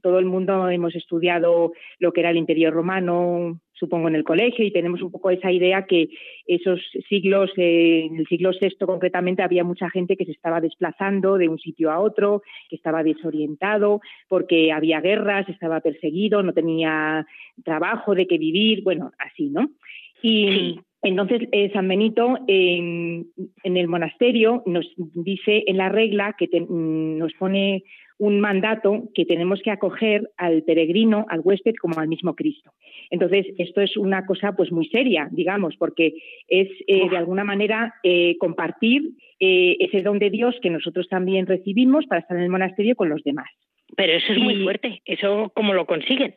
[0.02, 4.64] todo el mundo hemos estudiado lo que era el interior romano, supongo, en el colegio
[4.64, 6.10] y tenemos un poco esa idea que
[6.46, 11.38] esos siglos, eh, en el siglo VI concretamente, había mucha gente que se estaba desplazando
[11.38, 17.26] de un sitio a otro, que estaba desorientado porque había guerras, estaba perseguido, no tenía
[17.64, 19.70] trabajo de qué vivir, bueno, así, ¿no?
[20.22, 23.26] Y entonces, eh, San Benito en
[23.64, 27.84] el monasterio nos dice en la regla que nos pone
[28.20, 32.70] un mandato que tenemos que acoger al peregrino, al huésped, como al mismo Cristo.
[33.08, 36.12] Entonces, esto es una cosa pues muy seria, digamos, porque
[36.46, 41.46] es eh, de alguna manera eh, compartir eh, ese don de Dios que nosotros también
[41.46, 43.48] recibimos para estar en el monasterio con los demás.
[43.96, 45.00] Pero eso es muy fuerte.
[45.06, 46.34] ¿Eso cómo lo consiguen?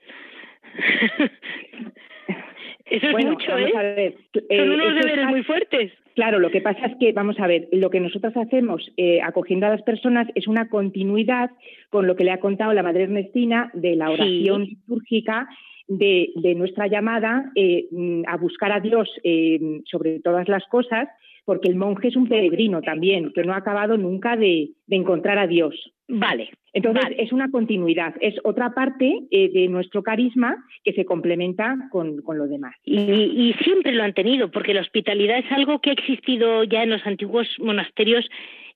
[2.86, 4.16] eso es mucho, ¿eh?
[4.34, 5.92] Son unos deberes muy fuertes.
[6.16, 9.66] Claro, lo que pasa es que, vamos a ver, lo que nosotros hacemos eh, acogiendo
[9.66, 11.50] a las personas es una continuidad
[11.90, 15.48] con lo que le ha contado la Madre Ernestina de la oración litúrgica
[15.88, 17.88] de, nuestra llamada eh,
[18.28, 21.08] a buscar a Dios eh, sobre todas las cosas,
[21.46, 25.48] porque el monje es un peregrino también, que no ha acabado nunca de, encontrar a
[25.48, 25.76] Dios.
[26.08, 26.52] Vale.
[26.74, 32.22] Entonces, es una continuidad, es otra parte eh, de nuestro carisma que se complementa con,
[32.26, 32.76] lo demás.
[32.84, 36.90] Y, siempre lo han tenido, porque la hospitalidad es algo que ha existido ya en
[36.92, 38.28] los antiguos monasterios,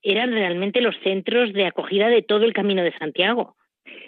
[0.04, 3.56] eran realmente los centros de acogida de todo el camino de Santiago.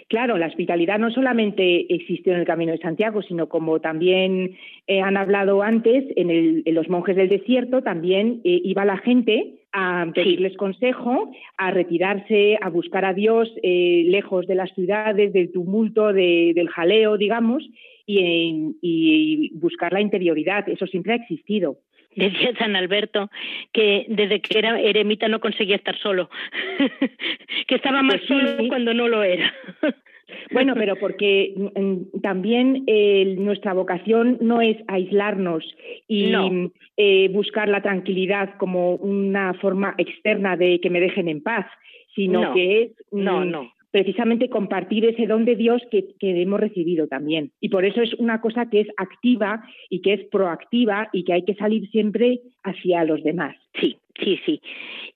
[0.08, 4.56] Claro, la hospitalidad no solamente existió en el Camino de Santiago, sino como también
[4.88, 10.08] eh, han hablado antes, en, los monjes del desierto también eh, iba la gente a
[10.16, 16.12] pedirles consejo, a retirarse, a buscar a Dios eh, lejos de las ciudades, del tumulto,
[16.12, 17.64] del jaleo, digamos,
[18.08, 20.68] y, buscar la interioridad.
[20.68, 21.78] Eso siempre ha existido.
[22.20, 23.30] Decía San Alberto
[23.72, 26.30] que desde que era eremita no conseguía estar solo,
[27.67, 29.53] que estaba más pues solo cuando no lo era.
[30.51, 35.63] Bueno, pero porque mm, también eh, nuestra vocación no es aislarnos
[36.07, 36.32] y
[36.97, 41.65] eh, buscar la tranquilidad como una forma externa de que me dejen en paz,
[42.13, 47.08] sino que es no, mm, no precisamente compartir ese don de Dios que, hemos recibido
[47.08, 47.52] también.
[47.60, 51.34] Y por eso es una cosa que es activa y que es proactiva y que
[51.34, 53.56] hay que salir siempre hacia los demás.
[53.80, 54.62] Sí, sí, sí.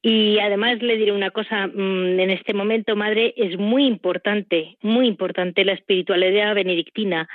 [0.01, 5.07] Y además le diré una cosa, mm, en este momento, madre, es muy importante, muy
[5.07, 7.29] importante la espiritualidad benedictina,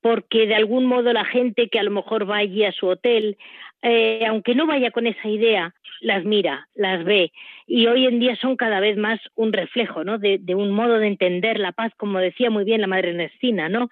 [0.00, 3.36] porque de algún modo la gente que a lo mejor vaya a su hotel,
[3.82, 7.32] eh, aunque no vaya con esa idea, las mira, las ve
[7.66, 10.18] y hoy en día son cada vez más un reflejo, ¿no?
[10.18, 13.88] De, un modo de entender la paz, como decía muy bien la Madre Ernestina, ¿no?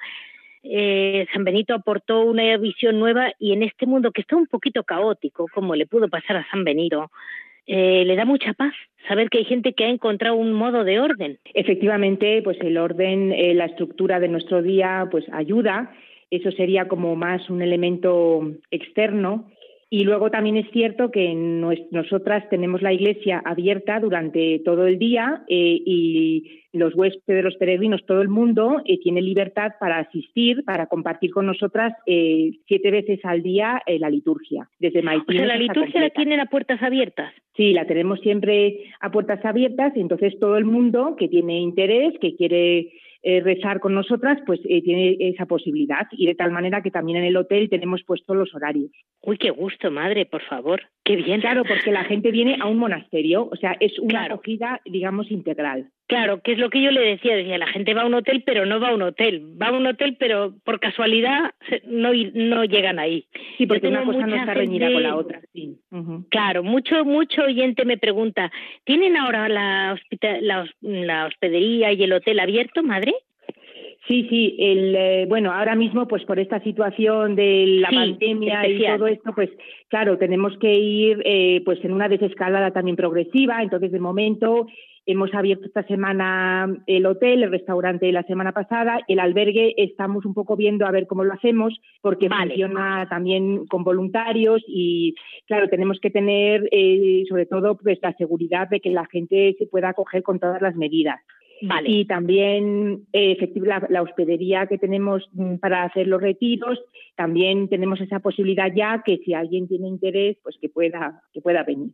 [0.62, 4.82] Eh, San Benito aportó una visión nueva y en este mundo que está un poquito
[4.82, 7.10] caótico, como le pudo pasar a San Benito,
[7.66, 8.74] eh, le da mucha paz
[9.08, 11.38] saber que hay gente que ha encontrado un modo de orden.
[11.54, 15.94] Efectivamente, pues el orden, eh, la estructura de nuestro día, pues ayuda.
[16.30, 19.48] Eso sería como más un elemento externo
[19.88, 25.44] y luego también es cierto que nosotras tenemos la iglesia abierta durante todo el día
[25.48, 30.86] eh, y los huéspedes, los peregrinos, todo el mundo eh, tiene libertad para asistir, para
[30.86, 34.68] compartir con nosotras eh, siete veces al día la liturgia.
[34.80, 37.32] Desde o sea, la liturgia la tienen a puertas abiertas.
[37.56, 42.12] Sí, la tenemos siempre a puertas abiertas y entonces todo el mundo que tiene interés,
[42.20, 42.90] que quiere
[43.28, 46.06] eh, rezar con nosotras, pues eh, tiene esa posibilidad.
[46.12, 48.92] Y de tal manera que también en el hotel tenemos puestos los horarios.
[49.20, 50.80] Uy, qué gusto, madre, por favor.
[51.02, 51.40] Qué bien.
[51.40, 55.90] Claro, porque la gente viene a un monasterio, o sea, es una acogida, digamos, integral.
[56.06, 58.44] Claro, que es lo que yo le decía, decía, la gente va a un hotel,
[58.46, 59.44] pero no va a un hotel.
[59.60, 61.50] Va a un hotel, pero por casualidad
[61.84, 63.26] no, no llegan ahí.
[63.58, 65.40] Sí, porque una cosa no está reñida con la otra.
[65.52, 65.76] Sí.
[66.30, 68.52] Claro, mucho mucho oyente me pregunta,
[68.84, 69.98] ¿tienen ahora la,
[70.80, 73.12] la, hospedería y el hotel abierto, madre?
[74.06, 78.84] Sí, sí, el, eh, bueno, ahora mismo, pues por esta situación de la pandemia y
[78.84, 79.50] todo esto, pues
[79.88, 84.68] claro, tenemos que ir eh, pues en una desescalada también progresiva, entonces de momento
[85.08, 90.34] Hemos abierto esta semana el hotel, el restaurante la semana pasada, el albergue estamos un
[90.34, 95.14] poco viendo a ver cómo lo hacemos porque funciona también con voluntarios y
[95.46, 99.66] claro, tenemos que tener eh, sobre todo pues la seguridad de que la gente se
[99.66, 101.20] pueda acoger con todas las medidas.
[101.62, 101.88] Vale.
[101.88, 106.78] Y también eh, la, la, hospedería que tenemos mm, para hacer los retiros,
[107.14, 111.62] también tenemos esa posibilidad ya que si alguien tiene interés, pues que pueda, que pueda
[111.62, 111.92] venir.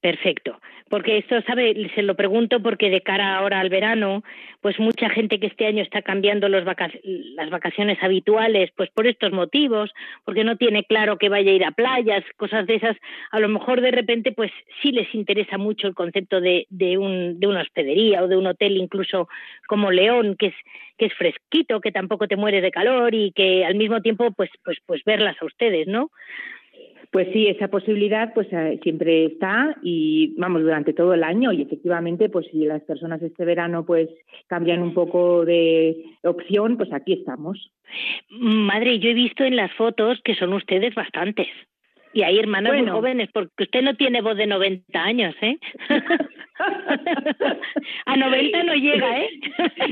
[0.00, 4.22] Perfecto, porque esto, sabe, se lo pregunto porque de cara ahora al verano,
[4.60, 9.90] pues mucha gente que este año está cambiando las vacaciones habituales, pues por estos motivos,
[10.24, 12.96] porque no tiene claro que vaya a ir a playas, cosas de esas,
[13.32, 17.40] a lo mejor de repente, pues sí les interesa mucho el concepto de, de, un,
[17.40, 19.28] de una hospedería o de un hotel incluso
[19.66, 20.54] como León, que es
[20.98, 24.50] que es fresquito, que tampoco te muere de calor y que al mismo tiempo, pues,
[24.64, 26.10] pues, pues verlas a ustedes, ¿no?
[27.10, 31.62] Pues sí, esa posibilidad pues eh, siempre está y vamos durante todo el año y
[31.62, 34.08] efectivamente pues si las personas este verano pues
[34.46, 37.72] cambian un poco de opción, pues aquí estamos.
[38.30, 41.48] Madre, yo he visto en las fotos que son ustedes bastantes.
[42.16, 45.58] Y hay hermanas muy jóvenes, porque usted no tiene voz de 90 años, ¿eh?
[48.06, 49.28] a 90 no llega, ¿eh?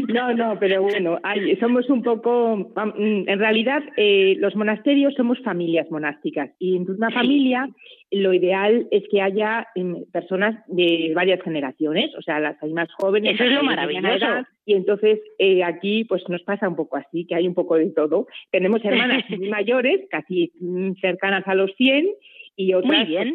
[0.08, 1.20] no, no, pero bueno,
[1.60, 7.68] somos un poco, en realidad eh, los monasterios somos familias monásticas y en una familia
[8.16, 12.92] lo ideal es que haya em, personas de varias generaciones, o sea, las hay más
[12.92, 13.34] jóvenes.
[13.34, 14.26] Eso es lo maravilloso.
[14.66, 17.90] y entonces eh, aquí pues nos pasa un poco así, que hay un poco de
[17.90, 18.26] todo.
[18.50, 22.08] Tenemos hermanas muy mayores, casi mm, cercanas a los 100
[22.56, 23.34] y otras pues,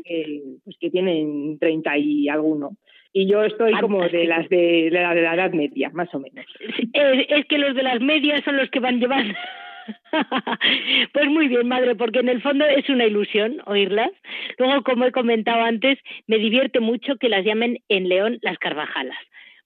[0.63, 2.77] pues, que tienen 30 y alguno.
[3.11, 6.45] Y yo estoy como de las de, la, de la edad media, más o menos.
[6.93, 9.33] Es, que los de las medias son los que van llevando.
[11.13, 14.11] pues muy bien, madre, porque en el fondo es una ilusión oírlas.
[14.57, 19.17] Luego, como he comentado antes, me divierte mucho que las llamen en León las Carvajalas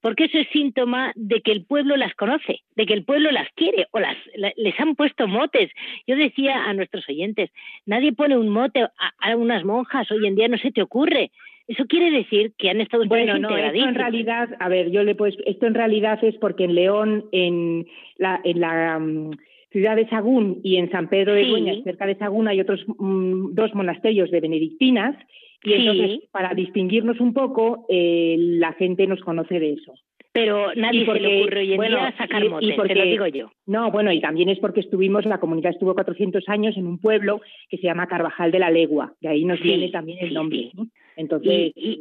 [0.04, 3.48] porque eso es síntoma de que el pueblo las conoce, de que el pueblo las
[3.56, 4.18] quiere o las
[4.58, 5.72] les han puesto motes.
[6.06, 7.50] Yo decía a nuestros oyentes,
[7.86, 11.32] nadie pone un mote a, unas monjas, hoy en día no se te ocurre.
[11.70, 15.16] Eso quiere decir que han estado bueno, no, esto en realidad, a ver, yo le
[15.16, 19.32] pues esto en realidad es porque en León, en la, en la mm,
[19.74, 21.82] ciudad de Sagún y en San Pedro de sí.
[21.84, 25.18] cerca de Sagún, hay otros mm, dos monasterios de benedictinas
[25.64, 29.94] y entonces, para distinguirnos un poco, eh, la gente nos conoce de eso.
[30.34, 33.52] Pero nadie porque, se le ocurre hoy en día sacar motes, te lo digo yo.
[33.68, 37.40] No, bueno, y también es porque estuvimos, la comunidad estuvo 400 años en un pueblo
[37.70, 40.72] que se llama Carvajal de la Legua, de ahí nos viene también el nombre.
[41.16, 42.00] Entonces, y,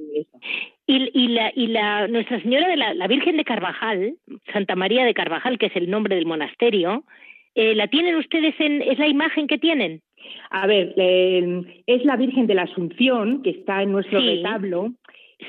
[0.87, 4.15] y, la, y la Nuestra Señora de la, la, Virgen de Carvajal,
[4.51, 7.05] Santa María de Carvajal, que es el nombre del monasterio,
[7.55, 10.01] eh, ¿la tienen ustedes en, es la imagen que tienen?
[10.51, 10.95] A ver,
[11.87, 14.93] es la Virgen de la Asunción que está en nuestro retablo.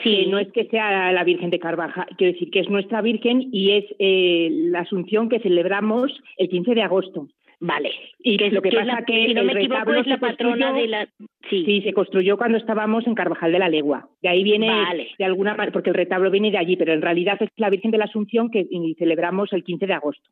[0.01, 0.25] Sí.
[0.27, 3.73] no es que sea la Virgen de Carvajal, quiero decir que es nuestra Virgen y
[3.73, 7.27] es eh, la Asunción que celebramos el 15 de agosto.
[7.59, 7.91] Vale.
[8.19, 11.07] Y que, lo que, pasa que, si no me equivoco es la patrona de la
[11.49, 11.63] sí.
[11.63, 11.81] sí.
[11.81, 14.09] se construyó cuando estábamos en Carvajal de la Legua.
[14.21, 14.69] De ahí viene
[15.17, 17.91] de alguna manera porque el retablo viene de allí, pero en realidad es la Virgen
[17.91, 20.29] de la Asunción que celebramos el 15 de agosto.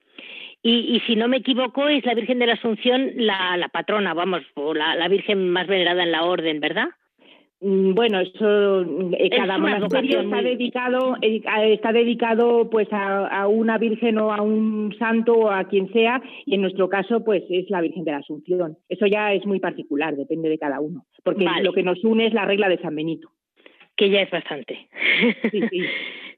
[0.64, 4.14] Y, y, si no me equivoco, es la Virgen de la Asunción la, la patrona,
[4.14, 6.90] vamos, o la, la Virgen más venerada en la orden, ¿verdad?
[7.62, 11.42] Mm, bueno, eso eh, cada monasterio está dedicado eh,
[11.72, 16.56] está dedicado pues a, una virgen o a un santo o a quien sea y
[16.56, 18.78] en nuestro caso pues es la Virgen de la Asunción.
[18.90, 22.34] Eso ya es muy particular, depende de cada uno, porque lo que nos une es
[22.34, 23.30] la regla de San Benito,
[23.96, 24.90] que ya es bastante.
[25.52, 25.82] Sí, sí.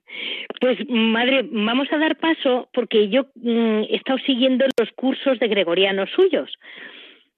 [0.59, 5.47] Pues madre, vamos a dar paso porque yo mm, he estado siguiendo los cursos de
[5.47, 6.51] gregorianos suyos,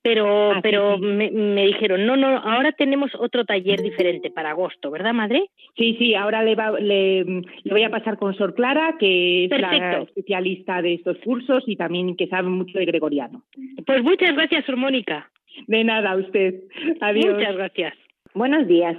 [0.02, 1.32] pero ah, pero Me,
[1.66, 5.50] dijeron, no, no, ahora tenemos otro taller diferente para agosto, ¿verdad, madre?
[5.76, 10.82] Sí, sí, ahora le, le, voy a pasar con Sor Clara, que es la especialista
[10.82, 13.44] de estos cursos y también que sabe mucho de gregoriano.
[13.86, 15.32] Pues muchas gracias, Sor Mónica.
[15.68, 16.56] De nada, a usted.
[17.02, 17.36] Adiós.
[17.36, 18.05] Muchas gracias.
[18.36, 18.98] Buenos días.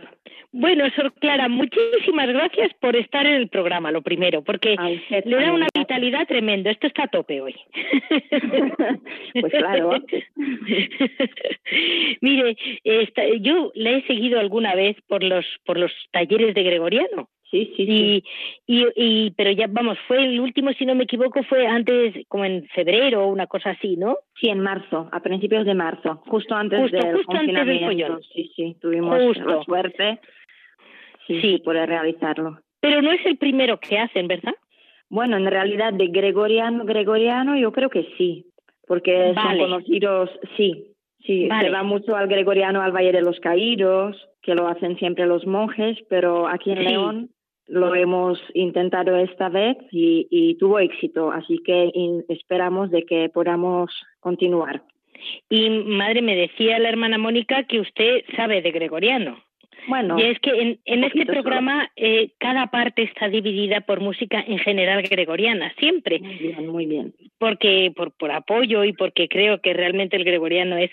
[0.50, 4.74] Bueno, Sor Clara, muchísimas gracias por estar en el programa, lo primero, porque
[5.24, 6.70] le da una vitalidad tremenda.
[6.70, 7.54] Esto está a tope hoy.
[9.40, 10.02] pues claro.
[12.22, 12.56] Mire,
[13.42, 17.86] yo le he seguido alguna vez por los por los talleres de Gregoriano Sí, sí,
[17.86, 18.24] sí.
[18.66, 22.44] Y, y, pero ya, vamos, fue el último, si no me equivoco, fue antes, como
[22.44, 24.16] en febrero o una cosa así, ¿no?
[24.40, 27.86] Sí, en marzo, a principios de marzo, justo antes justo, del justo confinamiento.
[27.86, 30.20] Antes del sí, sí, tuvimos la suerte
[31.26, 31.58] sí, sí.
[31.58, 32.58] poder realizarlo.
[32.80, 34.54] Pero no es el primero que hacen, ¿verdad?
[35.08, 38.46] Bueno, en realidad de gregoriano, gregoriano, yo creo que sí,
[38.88, 40.94] porque son conocidos, sí,
[41.24, 45.26] sí, se va mucho al gregoriano al Valle de los Caídos, que lo hacen siempre
[45.26, 47.30] los monjes, pero aquí en León
[47.68, 51.90] lo hemos intentado esta vez y, tuvo éxito, así que
[52.28, 53.90] esperamos de que podamos
[54.20, 54.82] continuar.
[55.48, 59.42] Y madre, me decía la hermana Mónica que usted sabe de gregoriano.
[59.88, 64.42] Bueno, y es que en, en este programa eh, cada parte está dividida por música
[64.44, 66.18] en general gregoriana, siempre.
[66.18, 67.14] Muy bien, muy bien.
[67.38, 70.90] Porque por, por apoyo y porque creo que realmente el gregoriano es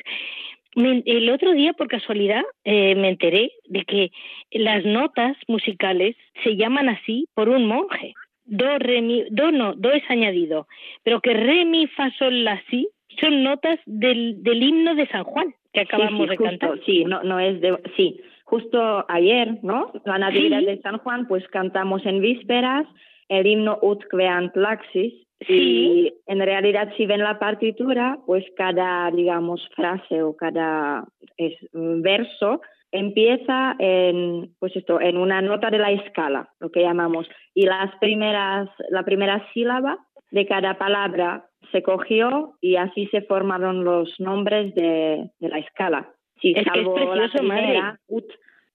[0.75, 4.11] el otro día, por casualidad, eh, me enteré de que
[4.51, 8.13] las notas musicales se llaman así por un monje.
[8.45, 10.67] Do, re, mi, do no, do es añadido,
[11.03, 12.89] pero que re, mi, fa, sol, la, si
[13.21, 16.79] son notas del, del himno de San Juan que acabamos de cantar.
[16.85, 19.91] Sí, no, no es de, sí, justo ayer, ¿no?
[20.05, 22.85] La Natividad de San Juan, pues cantamos en vísperas
[23.29, 25.13] el himno Ut Queant Laxis,
[25.47, 31.05] y en realidad, si ven la partitura, pues cada, digamos, frase o cada
[31.37, 32.61] es, verso
[32.91, 37.93] empieza en, pues esto, en una nota de la escala, lo que llamamos, y las
[37.99, 39.97] primeras, la primera sílaba
[40.31, 46.09] de cada palabra se cogió y así se formaron los nombres de, de la escala.
[46.39, 47.99] Sí, es salvo que es precioso, la primera,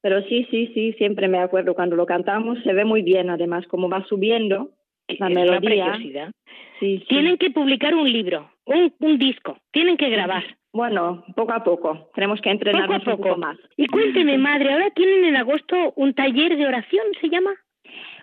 [0.01, 3.67] pero sí, sí, sí, siempre me acuerdo cuando lo cantamos, se ve muy bien además,
[3.67, 4.71] como va subiendo
[5.19, 5.99] la melodía.
[6.81, 10.45] Sí, Tienen que publicar un libro, un, un disco, tienen que grabar.
[10.73, 13.59] Bueno, poco a poco, tenemos que entrenarnos poco un poco más.
[13.77, 17.51] Y cuénteme, madre, ahora tienen en agosto un taller de oración, ¿se llama?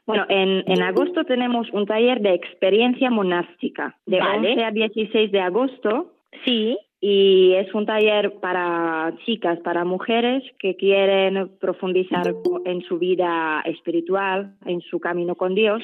[0.05, 5.41] Bueno, en, en agosto tenemos un taller de experiencia monástica, de 11 a 16 de
[5.41, 6.13] agosto.
[6.45, 6.77] Sí
[7.07, 12.33] y es un taller para chicas, para mujeres que quieren profundizar
[12.65, 15.83] en su vida espiritual, en su camino con Dios,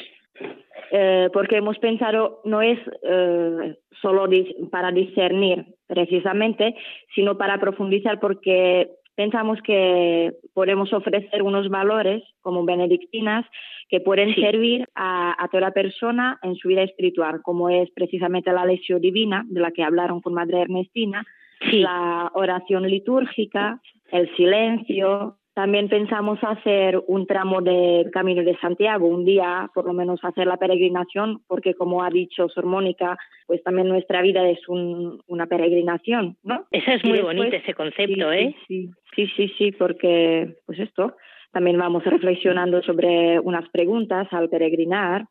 [0.92, 4.28] eh, porque hemos pensado no es eh, solo
[4.72, 6.74] para discernir precisamente,
[7.14, 13.46] sino para profundizar porque pensamos que podemos ofrecer unos valores como benedictinas
[13.90, 19.02] que pueden servir a, toda persona en su vida espiritual, como es precisamente la lección
[19.02, 21.26] divina, de la que hablaron con Madre Ernestina,
[21.72, 23.82] la oración litúrgica,
[24.12, 25.38] el silencio.
[25.54, 30.48] También pensamos hacer un tramo del Camino de Santiago, un día por lo menos hacer
[30.48, 36.38] la peregrinación, porque como ha dicho Sor Mónica, pues también nuestra vida es una peregrinación,
[36.44, 36.68] ¿no?
[36.72, 38.56] Ese es muy bonito, ese concepto, ¿eh?
[38.68, 41.18] Sí, sí, sí, sí, porque pues esto,
[41.52, 45.26] también vamos reflexionando sobre unas preguntas al peregrinar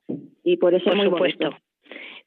[0.45, 1.57] y por eso por supuesto.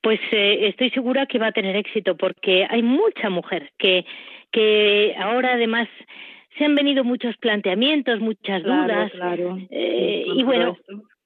[0.01, 4.03] Pues eh, estoy segura que va a tener éxito porque hay mucha mujer que,
[4.51, 5.87] que ahora además
[6.57, 9.11] se han venido muchos planteamientos, muchas dudas.
[9.11, 10.77] Claro, eh, y bueno,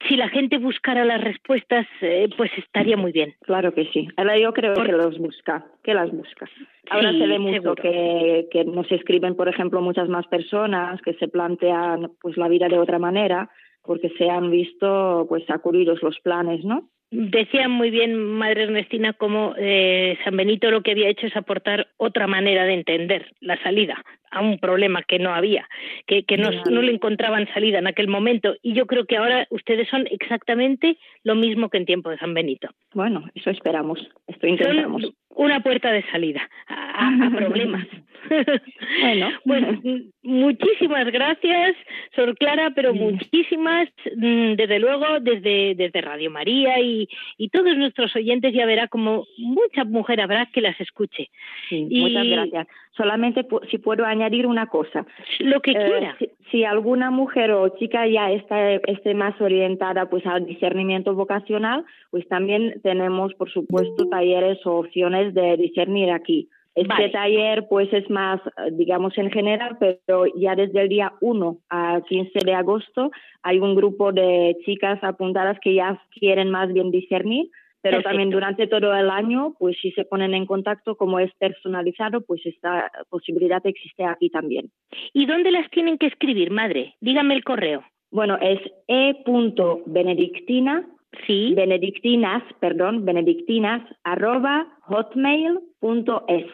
[0.07, 3.33] si la gente buscara las respuestas, eh, pues estaría muy bien.
[3.41, 4.07] Claro que sí.
[4.17, 6.49] Ahora yo creo que los busca, que las busca.
[6.89, 11.27] Ahora se ve mucho que, que nos escriben, por ejemplo, muchas más personas que se
[11.27, 13.49] plantean pues la vida de otra manera
[13.83, 16.89] porque se han visto pues sacudidos los planes, ¿no?
[17.09, 21.87] Decía muy bien Madre Ernestina cómo eh, San Benito lo que había hecho es aportar
[21.95, 25.69] otra manera de entender la salida a un problema que no había,
[26.05, 28.55] que, que no, no, le encontraban salida en aquel momento.
[28.61, 32.33] Y yo creo que ahora ustedes son exactamente lo mismo que en tiempo de San
[32.33, 32.69] Benito.
[32.93, 35.03] Bueno, eso esperamos, esto intentamos.
[35.03, 37.87] Son una puerta de salida a, problemas.
[39.01, 39.63] bueno, pues
[40.23, 41.75] muchísimas gracias,
[42.15, 46.96] Sor Clara, pero muchísimas, mm, desde luego, desde, desde Radio María y,
[47.37, 51.29] y todos nuestros oyentes ya verá como mucha mujer habrá que las escuche.
[51.71, 52.67] Muchas gracias.
[52.95, 55.05] Solamente si puedo añadir una cosa.
[55.39, 56.17] Lo que eh, quiera.
[56.51, 62.27] si, alguna mujer o chica ya está esté más orientada pues al discernimiento vocacional, pues
[62.27, 66.49] también tenemos, por supuesto, talleres o opciones de discernir aquí.
[66.77, 68.39] Este taller pues es más,
[68.73, 73.11] digamos, en general, pero ya desde el día 1 al 15 de agosto
[73.41, 77.49] hay un grupo de chicas apuntadas que ya quieren más bien discernir,
[77.81, 82.21] pero también durante todo el año, pues si se ponen en contacto, como es personalizado,
[82.21, 84.69] pues esta posibilidad existe aquí también.
[85.13, 86.93] ¿Y dónde las tienen que escribir, madre?
[87.01, 87.83] Dígame el correo.
[88.11, 90.85] Bueno, es e.benedictina
[91.25, 91.53] Sí.
[91.55, 96.45] Benedictinas, perdón, benedictinas arroba hotmail.es.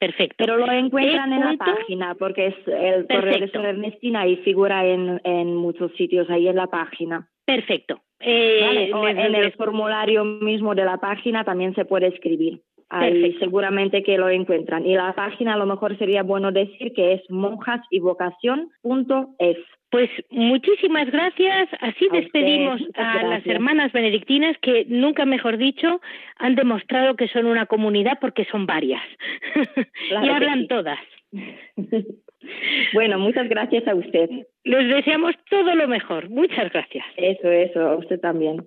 [0.00, 0.36] Perfecto.
[0.38, 4.86] Pero lo encuentran en la página porque es el correo de Sor Ernestina y figura
[4.86, 7.28] en, en muchos sitios ahí en la página.
[7.44, 8.00] Perfecto.
[8.18, 12.62] Eh, en el formulario mismo de la página también se puede escribir.
[12.90, 14.84] Ahí seguramente que lo encuentran.
[14.84, 19.58] Y la página a lo mejor sería bueno decir que es monjasyvocación.es.
[19.90, 21.68] Pues muchísimas gracias.
[21.80, 26.00] Así despedimos a, las hermanas benedictinas que, nunca mejor dicho,
[26.36, 29.02] han demostrado que son una comunidad porque son varias
[30.10, 30.98] y hablan todas.
[32.92, 34.28] bueno, muchas gracias a usted.
[34.64, 36.28] Les deseamos todo lo mejor.
[36.28, 37.04] Muchas gracias.
[37.16, 38.64] Eso, eso, a usted también.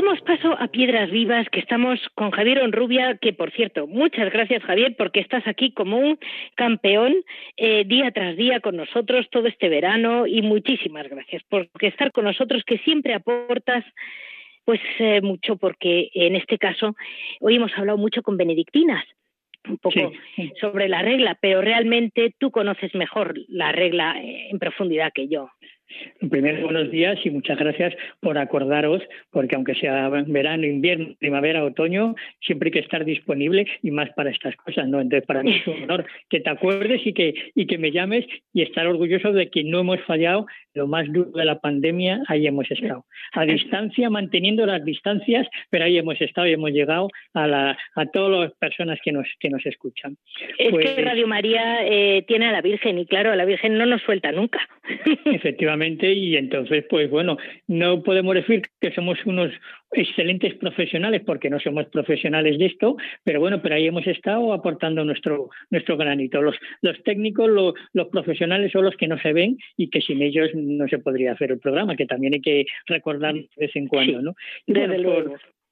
[0.00, 4.62] Damos paso a Piedras Vivas, que estamos con Javier Onrubia, que por cierto, muchas gracias
[4.62, 6.18] Javier, porque estás aquí como un
[6.54, 7.16] campeón
[7.58, 12.24] eh, día tras día con nosotros todo este verano y muchísimas gracias por estar con
[12.24, 13.84] nosotros, que siempre aportas
[14.64, 16.96] pues eh, mucho, porque en este caso
[17.40, 19.04] hoy hemos hablado mucho con benedictinas
[19.68, 20.12] un poco
[20.62, 25.50] sobre la regla, pero realmente tú conoces mejor la regla eh, en profundidad que yo.
[26.30, 32.14] Primero, buenos días y muchas gracias por acordaros, porque aunque sea verano, invierno, primavera, otoño,
[32.40, 35.00] siempre hay que estar disponible y más para estas cosas, ¿no?
[35.00, 38.26] Entonces, para mí es un honor que te acuerdes y que, y que me llames
[38.52, 42.46] y estar orgulloso de que no hemos fallado lo más duro de la pandemia, ahí
[42.46, 43.04] hemos estado.
[43.32, 48.06] A distancia, manteniendo las distancias, pero ahí hemos estado y hemos llegado a, la, a
[48.06, 50.16] todas las personas que nos, que nos escuchan.
[50.58, 53.76] Es que pues Radio María eh, tiene a la Virgen y claro, a la Virgen
[53.76, 54.60] no nos suelta nunca.
[55.24, 59.50] Efectivamente, y entonces, pues bueno, no podemos decir que somos unos
[59.92, 65.04] excelentes profesionales porque no somos profesionales de esto, pero bueno, pero ahí hemos estado aportando
[65.04, 66.42] nuestro nuestro granito.
[66.42, 67.50] Los, los técnicos,
[67.92, 71.32] los profesionales son los que no se ven y que sin ellos no se podría
[71.32, 74.34] hacer el programa, que también hay que recordar de vez en cuando, ¿no?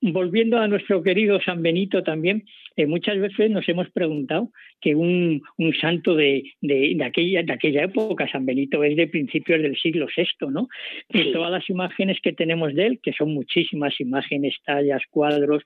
[0.01, 2.45] Volviendo a nuestro querido San Benito también,
[2.77, 7.85] eh, muchas veces nos hemos preguntado que un, un santo de, de, aquella, de aquella
[7.85, 10.69] época, San Benito, es de principios del siglo VI, ¿no?
[11.09, 15.63] Y todas las imágenes que tenemos de él, que son muchísimas imágenes, tallas, cuadros,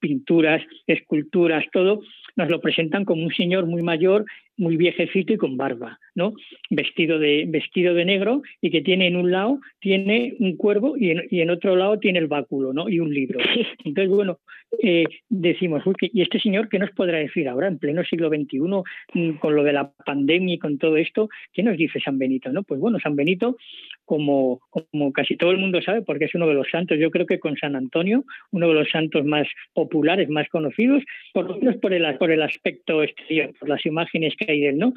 [0.00, 2.02] pinturas, esculturas, todo,
[2.36, 4.24] nos lo presentan como un señor muy mayor,
[4.56, 6.34] muy viejecito y con barba, ¿no?
[6.70, 11.10] Vestido de, vestido de negro y que tiene en un lado tiene un cuervo y
[11.10, 12.88] en, y en otro lado tiene el báculo, ¿no?
[12.88, 13.40] Y un libro.
[13.84, 14.38] Entonces, bueno,
[14.82, 18.58] eh, decimos, ¿y este señor qué nos podrá decir ahora, en pleno siglo XXI,
[19.14, 21.28] mm, con lo de la pandemia y con todo esto?
[21.52, 22.50] ¿Qué nos dice San Benito?
[22.52, 22.62] ¿no?
[22.62, 23.56] Pues bueno, San Benito,
[24.04, 27.26] como, como casi todo el mundo sabe, porque es uno de los santos, yo creo
[27.26, 31.02] que con San Antonio, uno de los santos más populares, más conocidos,
[31.32, 34.68] por lo menos por el, por el aspecto exterior, por las imágenes que hay de
[34.70, 34.94] él, ¿no?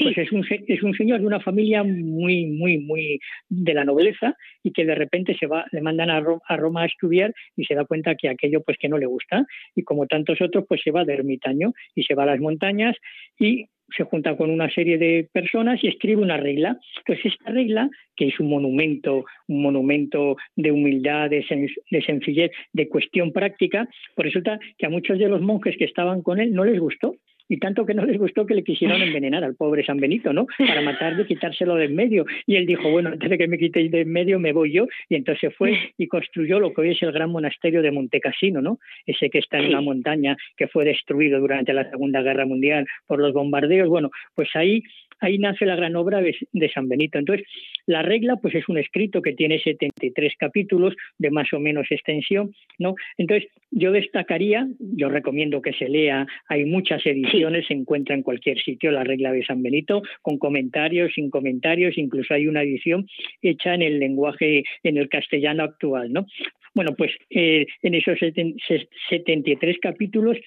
[0.00, 4.36] Pues es un, es un señor de una familia muy, muy, muy de la nobleza
[4.62, 7.74] y que de repente se va, le mandan a, a Roma a estudiar y se
[7.74, 10.90] da cuenta que aquello pues que no le gusta y como tantos otros pues se
[10.90, 12.96] va de ermitaño y se va a las montañas
[13.38, 13.66] y
[13.96, 16.78] se junta con una serie de personas y escribe una regla.
[16.98, 21.44] Entonces esta regla, que es un monumento, un monumento de humildad, de,
[21.90, 26.22] de sencillez, de cuestión práctica, pues resulta que a muchos de los monjes que estaban
[26.22, 27.16] con él no les gustó
[27.48, 30.46] y tanto que no les gustó que le quisieron envenenar al pobre San Benito, ¿no?
[30.58, 32.24] Para matarle y quitárselo de en medio.
[32.46, 34.86] Y él dijo, bueno, antes de que me quitéis de en medio me voy yo.
[35.08, 38.78] Y entonces fue y construyó lo que hoy es el gran monasterio de Montecassino, ¿no?
[39.06, 43.20] Ese que está en una montaña que fue destruido durante la Segunda Guerra Mundial por
[43.20, 43.88] los bombardeos.
[43.88, 44.82] Bueno, pues ahí
[45.22, 47.18] ahí nace la gran obra de, San Benito.
[47.18, 47.46] Entonces,
[47.86, 52.54] la regla pues es un escrito que tiene 73 capítulos de más o menos extensión,
[52.78, 52.94] ¿no?
[53.18, 58.60] Entonces, yo destacaría, yo recomiendo que se lea, hay muchas ediciones, se encuentra en cualquier
[58.62, 63.06] sitio la regla de San Benito, con comentarios, sin comentarios, incluso hay una edición
[63.40, 66.26] hecha en el lenguaje, en el castellano actual, ¿no?
[66.74, 70.38] Bueno, pues eh, en esos 73 capítulos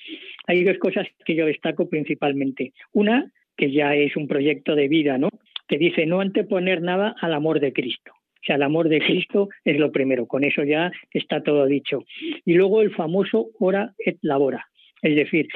[0.47, 2.73] hay dos cosas que yo destaco principalmente.
[2.93, 5.29] Una, que ya es un proyecto de vida, ¿no?
[5.67, 8.11] Que dice no anteponer nada al amor de Cristo.
[8.13, 12.03] O sea, el amor de Cristo es lo primero, con eso ya está todo dicho.
[12.45, 14.67] Y luego el famoso ora et labora,
[15.05, 15.47] es decir,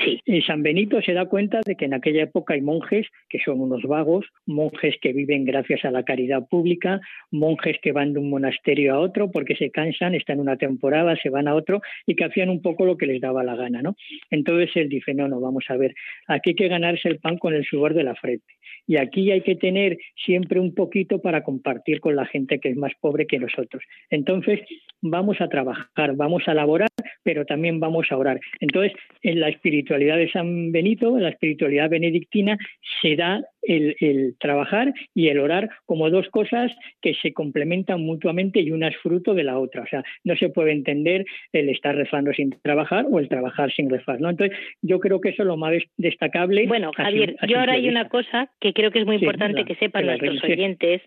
[0.46, 3.82] San Benito se da cuenta de que en aquella época hay monjes que son unos
[3.82, 8.94] vagos, monjes que viven gracias a la caridad pública, monjes que van de un monasterio
[8.94, 12.50] a otro porque se cansan, están una temporada, se van a otro y que hacían
[12.50, 13.96] un poco lo que les daba la gana, ¿no?
[14.30, 15.96] Entonces él dice, no, no, vamos a ver,
[16.28, 18.54] aquí hay que ganarse el pan con el sudor de la frente.
[18.86, 22.78] Y aquí hay que tener siempre un poquito para compartir con la gente que es
[22.78, 23.84] más pobre que nosotros.
[24.12, 24.60] Entonces,
[25.02, 26.90] vamos a trabajar, vamos a laborar,
[27.24, 28.40] pero también vamos a orar.
[28.60, 32.58] Entonces, en la espiritualidad de San Benito, en la espiritualidad benedictina,
[33.02, 36.72] se da el, trabajar y el orar como dos cosas
[37.02, 39.84] que se complementan mutuamente y una es fruto de la otra.
[39.84, 43.90] O sea, no se puede entender el estar rezando sin trabajar o el trabajar sin
[43.90, 44.20] rezar.
[44.22, 44.30] ¿no?
[44.30, 46.68] Entonces, yo creo que eso es lo más destacable.
[46.68, 50.06] Bueno, Javier, yo ahora hay una cosa que creo que es muy importante que sepan
[50.06, 51.02] nuestros oyentes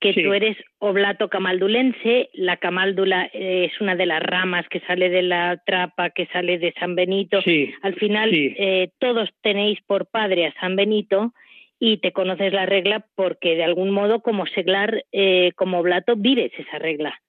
[0.00, 5.22] que tú eres oblato camaldulense, la camaldula es una de las ramas que sale de
[5.22, 7.40] la trapa, que sale de San Benito.
[7.82, 11.34] Al final eh, todos tenéis por padre a San Benito
[11.78, 16.52] y te conoces la regla porque de algún modo como seglar, eh, como oblato, vives
[16.58, 17.20] esa regla.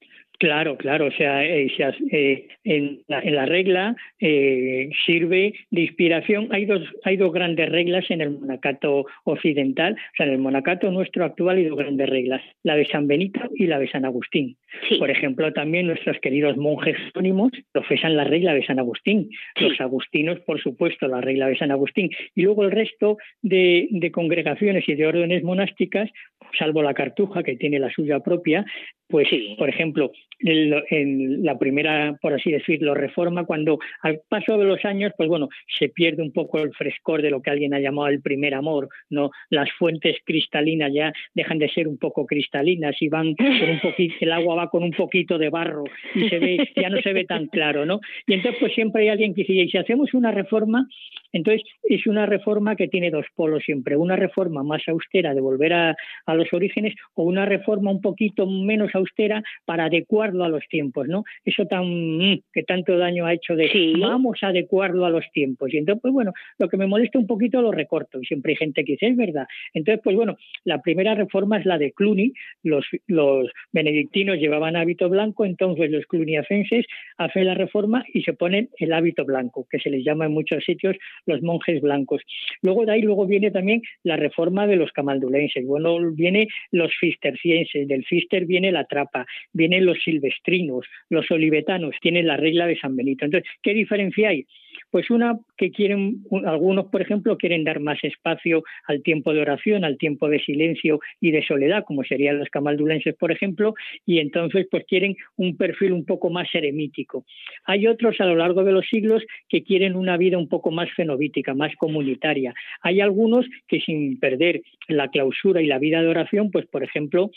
[0.42, 1.68] Claro, claro, o sea, eh,
[2.10, 6.48] eh, en, la, regla eh, sirve de inspiración.
[6.50, 10.90] Hay dos, hay dos grandes reglas en el monacato occidental, o sea, en el monacato
[10.90, 14.56] nuestro actual hay dos grandes reglas, la de San Benito y la de San Agustín.
[14.98, 20.40] Por ejemplo, también nuestros queridos monjes anónimos profesan la regla de San Agustín, los agustinos,
[20.40, 24.94] por supuesto, la regla de San Agustín, y luego el resto de, de congregaciones y
[24.94, 26.10] de órdenes monásticas
[26.58, 28.64] salvo la Cartuja, que tiene la suya propia,
[29.08, 34.84] pues, por ejemplo, en, la primera, por así decirlo, reforma, cuando al paso de los
[34.86, 35.48] años, pues bueno,
[35.78, 38.88] se pierde un poco el frescor de lo que alguien ha llamado el primer amor,
[39.10, 39.30] ¿no?
[39.50, 44.14] Las fuentes cristalinas ya dejan de ser un poco cristalinas y van con un poquito,
[44.20, 45.84] el agua va con un poquito de barro
[46.14, 48.00] y se ve, ya no se ve tan claro, ¿no?
[48.26, 50.86] Y entonces, pues siempre hay alguien que dice, y si hacemos una reforma,
[51.32, 55.72] entonces es una reforma que tiene dos polos siempre, una reforma más austera de volver
[55.72, 55.96] a,
[56.26, 61.08] a los orígenes o una reforma un poquito menos austera para adecuarlo a los tiempos,
[61.08, 61.24] ¿no?
[61.44, 65.72] Eso tan mm, que tanto daño ha hecho de vamos a adecuarlo a los tiempos.
[65.72, 68.56] Y entonces, pues bueno, lo que me molesta un poquito lo recorto y siempre hay
[68.56, 69.46] gente que dice, es verdad.
[69.74, 72.32] Entonces, pues bueno, la primera reforma es la de Cluny,
[72.62, 76.84] los, los benedictinos llevaban hábito blanco, entonces los cluniacenses
[77.16, 80.62] hacen la reforma y se ponen el hábito blanco, que se les llama en muchos
[80.64, 82.20] sitios los monjes blancos.
[82.60, 87.88] Luego de ahí luego viene también la reforma de los camaldulenses, bueno, viene los cistercienses,
[87.88, 89.24] del cister viene la trapa,
[89.54, 93.24] vienen los silvestrinos, los olivetanos, tienen la regla de San Benito.
[93.24, 94.44] Entonces, ¿qué diferencia hay?
[94.90, 99.84] Pues una que quieren, algunos por ejemplo, quieren dar más espacio al tiempo de oración,
[99.84, 103.74] al tiempo de silencio y de soledad, como serían los camaldulenses, por ejemplo,
[104.06, 107.24] y entonces pues quieren un perfil un poco más eremítico.
[107.64, 110.90] Hay otros a lo largo de los siglos que quieren una vida un poco más
[110.92, 112.54] fenobítica, más comunitaria.
[112.82, 117.30] Hay algunos que sin perder la clausura y la vida de oración, pues por ejemplo,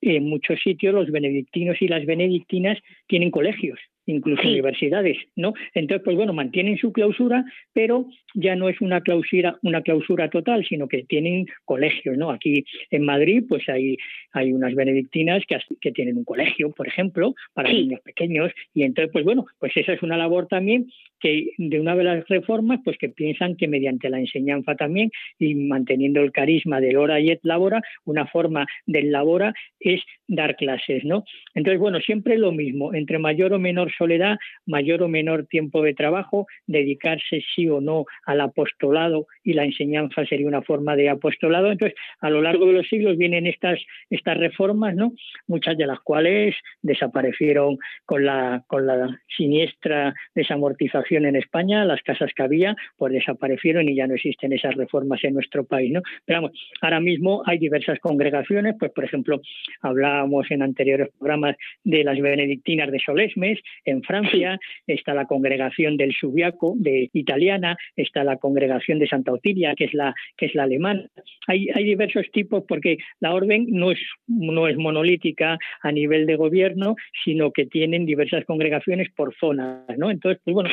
[0.00, 5.52] en muchos sitios los benedictinos y las benedictinas tienen colegios incluso universidades, ¿no?
[5.74, 10.64] Entonces, pues bueno, mantienen su clausura, pero ya no es una clausura, una clausura total,
[10.66, 12.30] sino que tienen colegios, ¿no?
[12.30, 13.96] Aquí en Madrid, pues hay,
[14.32, 19.12] hay unas benedictinas que, que tienen un colegio, por ejemplo, para niños pequeños, y entonces,
[19.12, 20.86] pues bueno, pues esa es una labor también
[21.20, 25.54] que de una de las reformas, pues que piensan que mediante la enseñanza también y
[25.54, 31.04] manteniendo el carisma del hora y et labora, una forma del labora es dar clases,
[31.04, 31.24] ¿no?
[31.54, 34.36] Entonces, bueno, siempre lo mismo, entre mayor o menor soledad,
[34.66, 40.24] mayor o menor tiempo de trabajo, dedicarse sí o no al apostolado y la enseñanza
[40.26, 41.70] sería una forma de apostolado.
[41.70, 43.80] Entonces, a lo largo de los siglos vienen estas,
[44.10, 45.12] estas reformas, ¿no?
[45.46, 52.32] Muchas de las cuales desaparecieron con la, con la siniestra desamortización en España, las casas
[52.34, 56.02] que había, pues desaparecieron y ya no existen esas reformas en nuestro país, ¿no?
[56.24, 59.40] Pero vamos, ahora mismo hay diversas congregaciones, pues por ejemplo,
[59.80, 66.12] hablábamos en anteriores programas de las benedictinas de Solesmes, en Francia, está la congregación del
[66.14, 70.64] Subiaco de italiana, está la congregación de Santa Otilia, que es la que es la
[70.64, 71.08] alemana.
[71.46, 76.36] Hay, hay diversos tipos porque la orden no es no es monolítica a nivel de
[76.36, 80.10] gobierno, sino que tienen diversas congregaciones por zonas, ¿no?
[80.10, 80.70] Entonces, pues bueno,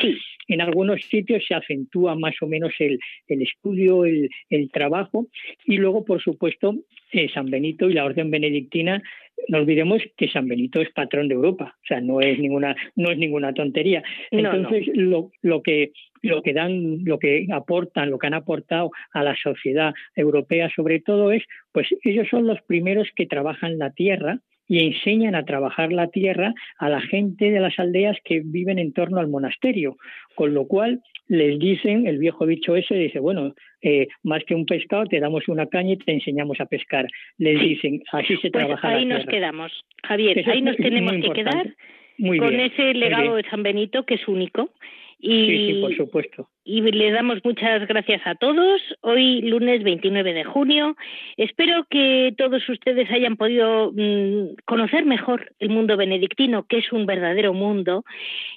[0.48, 2.98] en algunos sitios se acentúa más o menos el,
[3.28, 5.28] el estudio, el, el trabajo
[5.66, 6.76] y luego, por supuesto,
[7.12, 9.02] eh, San Benito y la orden benedictina
[9.48, 13.10] no olvidemos que San Benito es patrón de Europa, o sea, no es ninguna, no
[13.10, 14.02] es ninguna tontería.
[14.30, 19.22] Entonces, Lo, lo, que lo que dan, lo que aportan, lo que han aportado a
[19.22, 24.40] la sociedad europea sobre todo es, pues ellos son los primeros que trabajan la tierra
[24.66, 28.92] y enseñan a trabajar la tierra a la gente de las aldeas que viven en
[28.92, 29.96] torno al monasterio,
[30.34, 34.66] con lo cual les dicen, el viejo dicho ese dice, bueno, eh, más que un
[34.66, 37.06] pescado, te damos una caña y te enseñamos a pescar.
[37.38, 38.88] Les dicen, así se pues trabaja.
[38.88, 41.74] Ahí nos quedamos, Javier, ahí nos tenemos que quedar
[42.18, 44.70] con ese legado de San Benito que es único
[45.18, 46.48] y, sí, sí, por supuesto.
[46.64, 48.80] Y le damos muchas gracias a todos.
[49.00, 50.96] Hoy, lunes 29 de junio.
[51.36, 57.06] Espero que todos ustedes hayan podido mm, conocer mejor el mundo benedictino, que es un
[57.06, 58.04] verdadero mundo.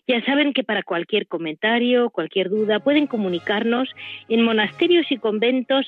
[0.08, 3.90] Ya saben que para cualquier comentario, cualquier duda, pueden comunicarnos
[4.30, 5.88] en monasterios y conventos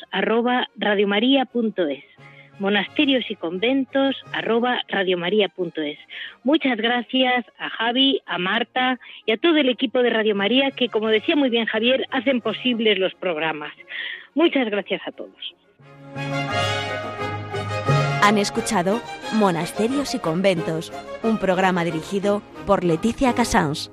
[2.60, 5.97] monasterios y conventos arroba radiomaria.es.
[6.43, 10.89] Muchas gracias a Javi, a Marta y a todo el equipo de Radio María que,
[10.89, 13.74] como decía muy bien Javier, hacen posibles los programas.
[14.36, 15.55] Muchas gracias a todos.
[18.22, 19.01] Han escuchado
[19.34, 20.91] Monasterios y Conventos,
[21.24, 23.91] un programa dirigido por Leticia Casans.